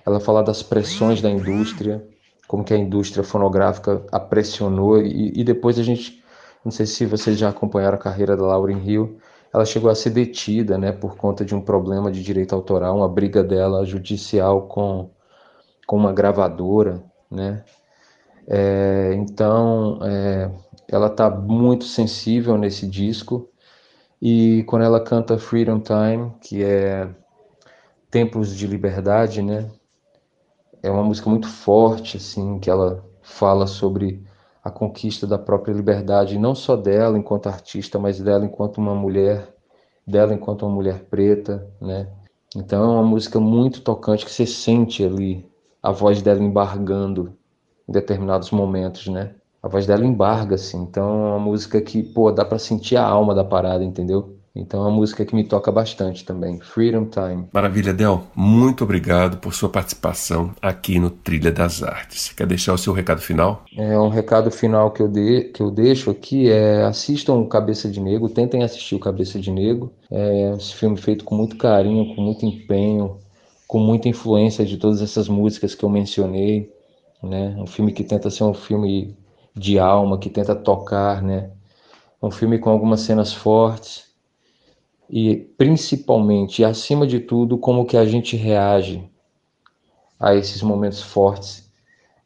Ela 0.05 0.21
fala 0.21 0.43
das 0.43 0.63
pressões 0.63 1.23
da 1.23 1.31
indústria, 1.31 2.05
como 2.47 2.65
que 2.65 2.75
a 2.75 2.79
indústria 2.79 3.25
fonográfica 3.25 4.05
a 4.11 4.21
pressionou 4.21 5.01
e, 5.01 5.33
e 5.35 5.45
depois 5.45 5.79
a 5.79 5.83
gente, 5.83 6.23
não 6.65 6.71
sei 6.71 6.87
se 6.87 7.07
vocês 7.07 7.39
já 7.39 7.49
acompanharam 7.49 7.97
a 7.97 8.01
carreira 8.01 8.37
da 8.37 8.45
Lauryn 8.45 8.83
Hill, 8.85 9.19
ela 9.55 9.65
chegou 9.65 9.91
a 9.91 9.95
ser 9.95 10.11
detida, 10.11 10.79
né, 10.79 10.93
por 10.93 11.17
conta 11.17 11.45
de 11.45 11.55
um 11.55 11.61
problema 11.61 12.11
de 12.11 12.23
direito 12.23 12.55
autoral, 12.55 12.97
uma 12.97 13.09
briga 13.09 13.45
dela 13.45 13.85
judicial 13.85 14.67
com, 14.67 15.11
com 15.87 15.97
uma 15.97 16.13
gravadora, 16.13 17.03
né, 17.31 17.65
é, 18.47 19.13
então 19.15 20.01
é, 20.03 20.51
ela 20.89 21.07
está 21.07 21.31
muito 21.31 21.85
sensível 21.85 22.59
nesse 22.59 22.87
disco 22.87 23.49
e 24.21 24.65
quando 24.65 24.85
ela 24.85 25.01
canta 25.01 25.39
Freedom 25.39 25.81
Time, 25.81 26.33
que 26.41 26.63
é 26.63 27.09
Tempos 28.11 28.55
de 28.55 28.67
Liberdade, 28.67 29.43
né, 29.43 29.71
é 30.83 30.91
uma 30.91 31.05
música 31.05 31.31
muito 31.31 31.49
forte, 31.49 32.17
assim, 32.17 32.59
que 32.59 32.69
ela 32.69 33.05
fala 33.23 33.67
sobre 33.67 34.23
a 34.63 34.71
conquista 34.71 35.27
da 35.27 35.39
própria 35.39 35.73
liberdade, 35.73 36.39
não 36.39 36.55
só 36.55 36.77
dela 36.77 37.19
enquanto 37.19 37.49
artista, 37.49 37.99
mas 37.99 38.21
dela 38.21 38.45
enquanto 38.45 38.79
uma 38.79 38.95
mulher, 38.95 39.55
dela 40.07 40.35
enquanto 40.35 40.67
uma 40.67 40.75
mulher 40.75 41.05
preta, 41.05 41.67
né? 41.81 42.09
Então 42.55 42.83
é 42.85 42.95
uma 42.95 43.03
música 43.03 43.41
muito 43.41 43.81
tocante 43.81 44.25
que 44.25 44.31
você 44.31 44.47
sente 44.47 45.05
ali 45.05 45.49
a 45.83 45.91
voz 45.91 46.23
dela 46.23 46.43
embargando 46.43 47.37
em 47.89 47.93
determinados 47.93 48.51
momentos, 48.51 49.09
né? 49.09 49.35
A 49.63 49.69
voz 49.69 49.87
dela 49.87 50.05
embarga, 50.05 50.57
assim. 50.57 50.83
Então 50.83 51.05
é 51.05 51.29
uma 51.31 51.39
música 51.39 51.81
que, 51.81 52.03
pô, 52.03 52.31
dá 52.31 52.45
para 52.45 52.59
sentir 52.59 52.97
a 52.97 53.05
alma 53.07 53.35
da 53.35 53.45
parada, 53.45 53.83
entendeu? 53.85 54.32
Então 54.55 54.81
é 54.81 54.83
uma 54.89 54.97
música 54.97 55.25
que 55.25 55.35
me 55.35 55.45
toca 55.45 55.73
bastante 55.73 56.27
também, 56.27 56.61
Freedom 56.61 57.07
Time. 57.07 57.49
Maravilha, 57.53 57.95
Del. 57.95 58.25
Muito 58.37 58.85
obrigado 58.85 59.39
por 59.39 59.55
sua 59.55 59.71
participação 59.71 60.55
aqui 60.61 60.99
no 60.99 61.09
Trilha 61.09 61.51
das 61.51 61.83
Artes. 61.83 62.33
Quer 62.33 62.47
deixar 62.47 62.75
o 62.75 62.79
seu 62.79 62.93
recado 62.93 63.23
final? 63.23 63.65
É 63.75 63.99
um 63.99 64.11
recado 64.11 64.51
final 64.51 64.91
que 64.91 65.01
eu, 65.01 65.09
de, 65.09 65.45
que 65.45 65.63
eu 65.63 65.71
deixo 65.71 66.11
aqui 66.11 66.51
é 66.51 66.83
assistam 66.83 67.35
o 67.35 67.49
Cabeça 67.49 67.89
de 67.89 67.99
Negro, 67.99 68.29
tentem 68.29 68.63
assistir 68.63 68.95
o 68.95 69.01
Cabeça 69.01 69.41
de 69.41 69.51
Negro. 69.51 69.91
É 70.11 70.55
esse 70.55 70.75
filme 70.75 70.99
feito 70.99 71.25
com 71.25 71.35
muito 71.35 71.57
carinho, 71.57 72.15
com 72.15 72.21
muito 72.21 72.45
empenho, 72.45 73.19
com 73.67 73.79
muita 73.79 74.09
influência 74.09 74.67
de 74.67 74.77
todas 74.77 75.01
essas 75.01 75.29
músicas 75.29 75.75
que 75.75 75.83
eu 75.83 75.89
mencionei, 75.89 76.71
né? 77.23 77.57
Um 77.59 77.67
filme 77.67 77.91
que 77.91 78.05
tenta 78.05 78.29
ser 78.29 78.45
um 78.45 78.53
filme 78.53 79.17
de 79.57 79.79
alma, 79.79 80.19
que 80.19 80.29
tenta 80.29 80.55
tocar, 80.55 81.23
né? 81.23 81.51
Um 82.23 82.31
filme 82.31 82.59
com 82.59 82.69
algumas 82.69 83.01
cenas 83.01 83.33
fortes 83.33 84.12
e 85.13 85.37
principalmente 85.37 86.63
e 86.63 86.65
acima 86.65 87.07
de 87.07 87.21
tudo 87.21 87.59
como 87.59 87.85
que 87.85 87.99
a 87.99 88.05
gente 88.07 88.35
reage 88.35 89.07
a 90.19 90.35
esses 90.35 90.63
momentos 90.63 91.03
fortes 91.03 91.71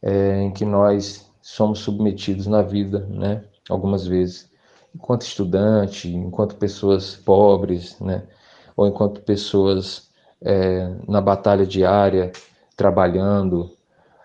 é, 0.00 0.42
em 0.42 0.52
que 0.52 0.64
nós 0.64 1.28
somos 1.42 1.80
submetidos 1.80 2.46
na 2.46 2.62
vida, 2.62 3.06
né? 3.10 3.44
Algumas 3.68 4.06
vezes. 4.06 4.48
enquanto 4.94 5.22
estudante, 5.22 6.08
enquanto 6.08 6.56
pessoas 6.56 7.16
pobres, 7.16 7.98
né? 8.00 8.22
ou 8.76 8.86
enquanto 8.86 9.20
pessoas 9.22 10.10
é, 10.40 10.88
na 11.08 11.20
batalha 11.20 11.66
diária, 11.66 12.30
trabalhando, 12.76 13.70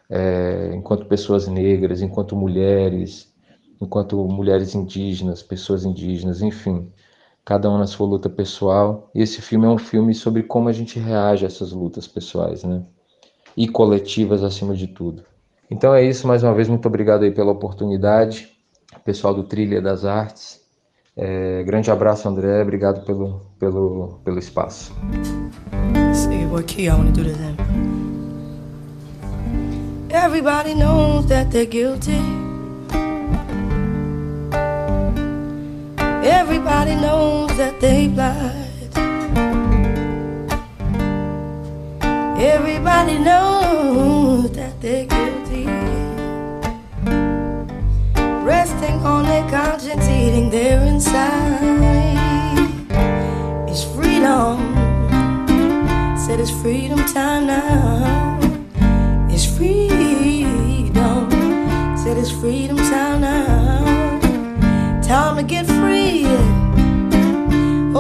é, 0.10 0.72
enquanto 0.76 1.06
pessoas 1.06 1.48
negras, 1.48 2.02
enquanto 2.02 2.36
mulheres, 2.36 3.34
enquanto 3.82 4.18
mulheres 4.28 4.76
indígenas, 4.76 5.42
pessoas 5.42 5.86
indígenas, 5.86 6.42
enfim, 6.42 6.92
cada 7.46 7.70
um 7.70 7.78
na 7.78 7.88
sua 7.88 8.08
luta 8.08 8.30
pessoal. 8.30 9.10
E 9.14 9.22
esse 9.22 9.42
filme 9.42 9.66
é 9.66 9.70
um 9.70 9.78
filme 9.78 10.14
sobre 10.14 10.44
como 10.44 10.70
a 10.70 10.74
gente 10.74 11.00
reage 11.00 11.46
a 11.46 11.48
essas 11.48 11.72
lutas 11.72 12.08
pessoais, 12.08 12.64
né? 12.64 12.84
E 13.56 13.68
coletivas 13.68 14.44
acima 14.44 14.76
de 14.76 14.88
tudo. 14.88 15.24
Então 15.70 15.94
é 15.94 16.04
isso, 16.04 16.28
mais 16.28 16.44
uma 16.44 16.54
vez, 16.54 16.68
muito 16.68 16.86
obrigado 16.86 17.24
aí 17.24 17.32
pela 17.32 17.52
oportunidade, 17.52 18.50
pessoal 19.06 19.34
do 19.34 19.44
Trilha 19.44 19.82
das 19.82 20.04
Artes. 20.04 20.60
É, 21.16 21.64
grande 21.64 21.90
abraço, 21.90 22.28
André, 22.28 22.62
obrigado 22.62 23.06
pelo, 23.06 23.42
pelo, 23.58 24.20
pelo 24.24 24.40
espaço. 24.40 24.94
Everybody 30.14 30.76
knows 30.76 31.26
that 31.28 31.52
they're 31.52 31.66
guilty. 31.66 32.41
Everybody 36.44 36.96
knows 36.96 37.56
that 37.58 37.80
they 37.80 38.08
lied. 38.08 38.92
Everybody 42.42 43.20
knows 43.20 44.52
that 44.54 44.74
they're 44.82 45.06
guilty. 45.06 45.66
Resting 48.44 48.98
on 49.06 49.26
their 49.26 49.48
conscience, 49.52 50.04
eating 50.10 50.50
their 50.50 50.82
inside. 50.82 51.62
It's 53.70 53.84
freedom. 53.84 54.58
Said 56.18 56.40
it's 56.40 56.50
freedom 56.50 57.06
time 57.06 57.46
now. 57.46 58.40
It's 59.30 59.46
freedom. 59.46 61.30
Said 61.96 62.18
it's 62.18 62.32
freedom 62.32 62.78
time 62.78 63.22
now. 63.22 64.20
Time 65.04 65.38
to 65.38 65.44
get 65.44 65.68
free. 65.68 66.01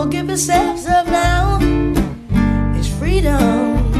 Oh, 0.03 0.07
give 0.07 0.27
yourselves 0.29 0.87
up 0.87 1.05
now. 1.05 1.59
It's 2.75 2.87
freedom. 2.87 3.93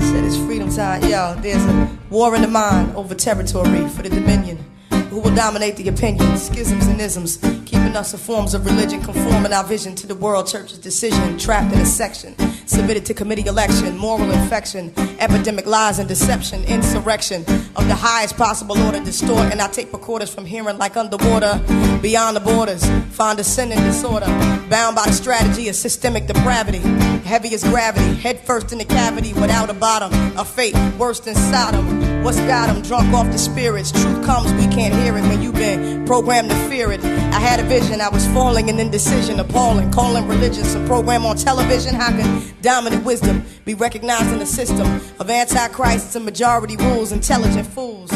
Said 0.00 0.22
it's 0.22 0.36
freedom 0.36 0.70
time. 0.70 1.02
Yo, 1.02 1.34
there's 1.40 1.64
a 1.64 1.98
war 2.08 2.36
in 2.36 2.42
the 2.42 2.46
mind 2.46 2.94
over 2.94 3.12
territory 3.12 3.88
for 3.88 4.02
the 4.02 4.10
dominion 4.10 4.64
who 5.10 5.18
will 5.18 5.34
dominate 5.34 5.74
the 5.74 5.88
opinions, 5.88 6.42
schisms 6.46 6.86
and 6.86 7.00
isms, 7.00 7.36
us 7.96 8.12
in 8.12 8.18
forms 8.20 8.54
of 8.54 8.64
religion, 8.66 9.00
conforming 9.00 9.52
our 9.52 9.64
vision 9.64 9.94
to 9.96 10.06
the 10.06 10.14
world. 10.14 10.46
Church's 10.46 10.78
decision, 10.78 11.38
trapped 11.38 11.74
in 11.74 11.80
a 11.80 11.86
section, 11.86 12.36
submitted 12.66 13.04
to 13.06 13.14
committee 13.14 13.46
election, 13.46 13.96
moral 13.96 14.30
infection, 14.30 14.92
epidemic 15.18 15.66
lies 15.66 15.98
and 15.98 16.08
deception, 16.08 16.62
insurrection 16.64 17.42
of 17.74 17.88
the 17.88 17.94
highest 17.94 18.36
possible 18.36 18.78
order, 18.78 19.00
distort, 19.02 19.50
and 19.50 19.60
I 19.60 19.68
take 19.68 19.92
recorders 19.92 20.32
from 20.32 20.44
hearing 20.44 20.78
like 20.78 20.96
underwater, 20.96 21.60
beyond 22.02 22.36
the 22.36 22.40
borders, 22.40 22.84
find 23.10 23.38
a 23.40 23.44
sin 23.44 23.72
and 23.72 23.80
disorder, 23.80 24.26
bound 24.68 24.94
by 24.94 25.06
the 25.06 25.12
strategy 25.12 25.68
of 25.68 25.74
systemic 25.74 26.26
depravity, 26.26 26.78
heavy 27.24 27.54
as 27.54 27.64
gravity, 27.64 28.14
head 28.14 28.38
first 28.40 28.72
in 28.72 28.78
the 28.78 28.84
cavity. 28.84 29.32
Without 29.32 29.70
a 29.70 29.74
bottom, 29.74 30.12
a 30.38 30.44
fate 30.44 30.76
worse 30.98 31.20
than 31.20 31.34
Sodom. 31.34 32.05
What's 32.22 32.40
got 32.40 32.66
them 32.66 32.82
drunk 32.82 33.14
off 33.14 33.30
the 33.30 33.38
spirits? 33.38 33.92
Truth 33.92 34.24
comes, 34.24 34.52
we 34.54 34.66
can't 34.66 34.94
hear 34.94 35.16
it 35.16 35.22
when 35.22 35.42
you've 35.42 35.54
been 35.54 36.04
programmed 36.06 36.50
to 36.50 36.56
fear 36.68 36.90
it. 36.92 37.04
I 37.04 37.38
had 37.38 37.60
a 37.60 37.62
vision, 37.62 38.00
I 38.00 38.08
was 38.08 38.26
falling 38.28 38.68
in 38.68 38.78
indecision, 38.78 39.38
appalling, 39.38 39.90
calling 39.92 40.26
religious 40.26 40.74
a 40.74 40.84
program 40.86 41.24
on 41.24 41.36
television. 41.36 41.94
How 41.94 42.10
can 42.10 42.54
dominant 42.62 43.04
wisdom 43.04 43.44
be 43.64 43.74
recognized 43.74 44.32
in 44.32 44.38
the 44.38 44.46
system 44.46 44.86
of 45.20 45.30
antichrists 45.30 46.16
and 46.16 46.24
majority 46.24 46.76
rules, 46.76 47.12
intelligent 47.12 47.66
fools? 47.66 48.10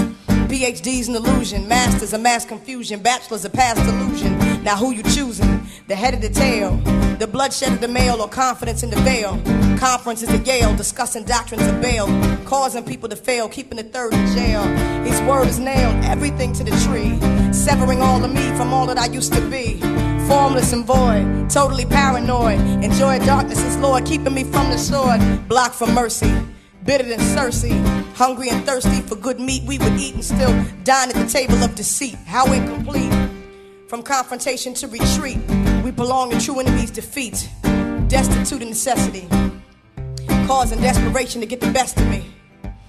PhDs 0.51 1.07
an 1.09 1.15
illusion, 1.15 1.69
masters 1.69 2.13
a 2.13 2.19
mass 2.19 2.45
confusion, 2.45 2.99
bachelors 2.99 3.45
a 3.45 3.51
past 3.51 3.81
illusion. 3.89 4.37
Now 4.65 4.75
who 4.75 4.91
you 4.91 5.05
choosing? 5.05 5.63
The 5.87 5.95
head 5.95 6.13
of 6.13 6.23
the 6.23 6.29
tail, 6.29 6.77
the 7.21 7.29
bloodshed 7.29 7.73
of 7.73 7.81
the 7.81 7.87
male, 7.87 8.21
or 8.21 8.29
confidence 8.29 8.83
in 8.83 8.91
the 8.91 8.97
veil? 9.03 9.41
Conferences 9.79 10.29
at 10.29 10.45
Yale 10.45 10.75
discussing 10.75 11.23
doctrines 11.23 11.65
of 11.69 11.81
bail, 11.81 12.07
causing 12.45 12.83
people 12.83 13.09
to 13.09 13.15
fail, 13.15 13.49
keeping 13.49 13.77
the 13.77 13.85
third 13.85 14.13
in 14.13 14.27
jail. 14.35 14.65
His 15.05 15.21
word 15.23 15.47
is 15.47 15.61
nailed, 15.61 16.05
everything 16.05 16.53
to 16.55 16.65
the 16.65 16.73
tree, 16.85 17.17
severing 17.53 18.03
all 18.03 18.25
of 18.25 18.35
me 18.35 18.49
from 18.57 18.73
all 18.73 18.87
that 18.87 18.99
I 18.99 19.07
used 19.07 19.33
to 19.35 19.41
be. 19.49 19.79
Formless 20.27 20.73
and 20.73 20.85
void, 20.85 21.49
totally 21.49 21.85
paranoid. 21.85 22.59
Enjoy 22.83 23.21
darkness 23.21 23.63
as 23.63 23.77
Lord, 23.77 24.05
keeping 24.05 24.35
me 24.35 24.43
from 24.43 24.69
the 24.71 24.79
sword, 24.79 25.21
blocked 25.49 25.77
from 25.77 25.95
mercy 25.95 26.35
bitter 26.85 27.05
than 27.05 27.21
Cersei. 27.21 28.00
Hungry 28.15 28.51
and 28.51 28.65
thirsty 28.67 29.01
for 29.01 29.17
good 29.17 29.41
meat, 29.41 29.63
we 29.65 29.79
would 29.79 29.95
eat 29.95 30.15
and 30.15 30.25
still 30.25 30.53
dine 30.85 31.09
at 31.09 31.15
the 31.15 31.27
table 31.27 31.63
of 31.63 31.75
deceit. 31.75 32.17
How 32.27 32.53
incomplete. 32.53 33.13
From 33.89 34.03
confrontation 34.03 34.75
to 34.75 34.87
retreat, 34.89 35.39
we 35.83 35.91
belong 35.91 36.31
to 36.31 36.41
true 36.41 36.61
enemies' 36.61 36.91
defeat. 36.91 37.49
Destitute 38.09 38.63
of 38.63 38.69
necessity, 38.69 39.29
causing 40.47 40.81
desperation 40.81 41.41
to 41.41 41.47
get 41.47 41.61
the 41.61 41.71
best 41.71 41.97
of 41.99 42.07
me. 42.09 42.25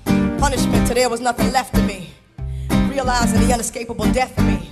Punishment 0.05 0.88
till 0.88 0.95
there 0.95 1.10
was 1.10 1.21
nothing 1.21 1.51
left 1.51 1.77
of 1.77 1.86
me. 1.86 2.10
Realizing 2.89 3.39
the 3.39 3.53
unescapable 3.53 4.12
death 4.12 4.38
of 4.38 4.45
me. 4.45 4.71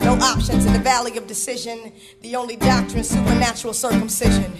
No 0.00 0.14
options 0.14 0.64
in 0.64 0.72
the 0.72 0.78
valley 0.78 1.16
of 1.16 1.26
decision. 1.26 1.92
The 2.20 2.36
only 2.36 2.56
doctrine, 2.56 3.02
supernatural 3.02 3.74
circumcision. 3.74 4.52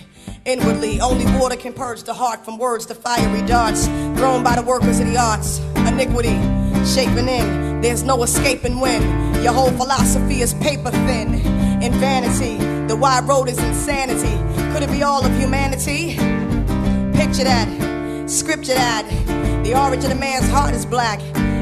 Inwardly, 0.45 1.01
only 1.01 1.25
water 1.38 1.57
can 1.57 1.73
purge 1.73 2.03
the 2.03 2.14
heart 2.14 2.45
from 2.45 2.59
words 2.59 2.87
to 2.87 2.95
fiery 2.95 3.47
darts 3.47 3.87
thrown 4.17 4.43
by 4.43 4.57
the 4.57 4.62
workers 4.62 5.01
of 5.01 5.07
the 5.07 5.17
arts. 5.17 5.59
Iniquity, 5.77 6.37
shaping 6.85 7.29
in, 7.29 7.81
there's 7.81 8.03
no 8.03 8.23
escaping 8.23 8.81
when 8.81 9.03
your 9.43 9.53
whole 9.53 9.71
philosophy 9.73 10.41
is 10.41 10.55
paper 10.55 10.91
thin. 10.91 11.35
In 11.83 11.93
vanity, 11.95 12.57
the 12.87 12.97
wide 12.97 13.29
road 13.29 13.49
is 13.49 13.59
insanity. 13.59 14.37
Could 14.73 14.83
it 14.83 14.91
be 14.91 15.03
all 15.03 15.25
of 15.25 15.33
humanity? 15.38 16.17
Picture 17.17 17.45
that, 17.45 18.29
scripture 18.29 18.75
that. 18.75 19.05
The 19.64 19.79
origin 19.79 20.11
of 20.11 20.19
man's 20.19 20.49
heart 20.49 20.75
is 20.75 20.87
black. 20.87 21.21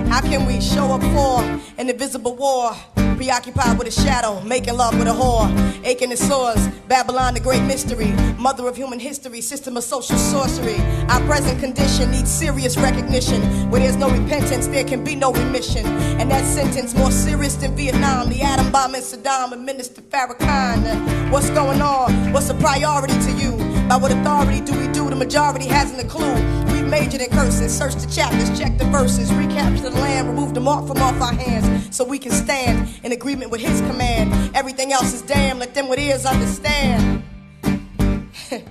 How 0.08 0.20
can 0.20 0.46
we 0.46 0.60
show 0.60 0.92
up 0.92 1.02
for 1.02 1.42
an 1.78 1.90
invisible 1.90 2.36
war? 2.36 2.72
Preoccupied 3.16 3.78
with 3.78 3.88
a 3.88 3.90
shadow, 3.90 4.42
making 4.42 4.76
love 4.76 4.98
with 4.98 5.08
a 5.08 5.10
whore. 5.10 5.48
Aching 5.84 6.10
the 6.10 6.16
sores, 6.18 6.68
Babylon 6.86 7.32
the 7.32 7.40
great 7.40 7.62
mystery. 7.62 8.12
Mother 8.38 8.68
of 8.68 8.76
human 8.76 8.98
history, 8.98 9.40
system 9.40 9.76
of 9.78 9.84
social 9.84 10.18
sorcery. 10.18 10.76
Our 11.08 11.20
present 11.26 11.58
condition 11.58 12.10
needs 12.10 12.30
serious 12.30 12.76
recognition. 12.76 13.40
Where 13.70 13.80
there's 13.80 13.96
no 13.96 14.10
repentance, 14.10 14.66
there 14.68 14.84
can 14.84 15.02
be 15.02 15.14
no 15.14 15.32
remission. 15.32 15.86
And 16.20 16.30
that 16.30 16.44
sentence 16.44 16.94
more 16.94 17.10
serious 17.10 17.54
than 17.54 17.74
Vietnam. 17.74 18.28
The 18.28 18.42
atom 18.42 18.70
bomb 18.70 18.94
in 18.94 19.00
Saddam 19.00 19.52
and 19.52 19.64
Minister 19.64 20.02
Farrakhan. 20.02 21.30
What's 21.30 21.48
going 21.50 21.80
on? 21.80 22.32
What's 22.34 22.50
a 22.50 22.54
priority 22.54 23.14
to 23.14 23.32
you? 23.32 23.65
By 23.88 23.96
what 23.96 24.10
authority 24.10 24.60
do 24.60 24.78
we 24.78 24.88
do? 24.88 25.08
The 25.08 25.16
majority 25.16 25.66
hasn't 25.66 26.00
a 26.02 26.08
clue. 26.08 26.34
We 26.72 26.82
majored 26.82 27.20
in 27.20 27.30
curses, 27.30 27.76
search 27.76 27.94
the 27.94 28.10
chapters, 28.12 28.58
check 28.58 28.78
the 28.78 28.84
verses, 28.86 29.32
recapture 29.32 29.84
the 29.84 29.90
land, 29.90 30.28
remove 30.28 30.54
the 30.54 30.60
mark 30.60 30.86
from 30.88 30.98
off 30.98 31.20
our 31.20 31.32
hands, 31.32 31.96
so 31.96 32.04
we 32.04 32.18
can 32.18 32.32
stand 32.32 32.88
in 33.04 33.12
agreement 33.12 33.50
with 33.52 33.60
His 33.60 33.80
command. 33.82 34.56
Everything 34.56 34.92
else 34.92 35.12
is 35.12 35.22
damn. 35.22 35.60
Let 35.60 35.74
them 35.74 35.88
with 35.88 36.00
ears 36.00 36.26
understand. 36.26 37.22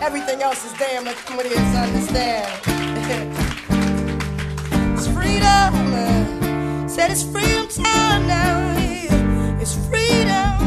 Everything 0.00 0.42
else 0.42 0.64
is 0.64 0.72
damn. 0.78 1.04
Let 1.04 1.16
them 1.26 1.36
with 1.36 1.46
ears 1.46 1.74
understand. 1.74 2.64
Uh, 4.70 4.94
it's 4.96 5.08
freedom. 5.08 6.88
Said 6.88 7.10
it's 7.10 7.22
freedom 7.22 7.66
time 7.68 8.26
now. 8.26 8.76
It's 9.60 9.74
freedom. 9.88 10.58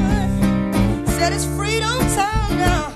Said 1.08 1.34
it's 1.34 1.46
freedom 1.46 2.00
time 2.15 2.58
now. 2.58 2.90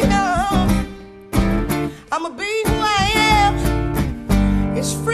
Freedom. 0.00 0.88
I'ma 2.10 2.28
be 2.30 2.62
who 2.66 2.74
I 2.80 3.10
am. 3.14 4.76
It's 4.76 4.92
freedom 4.92 5.13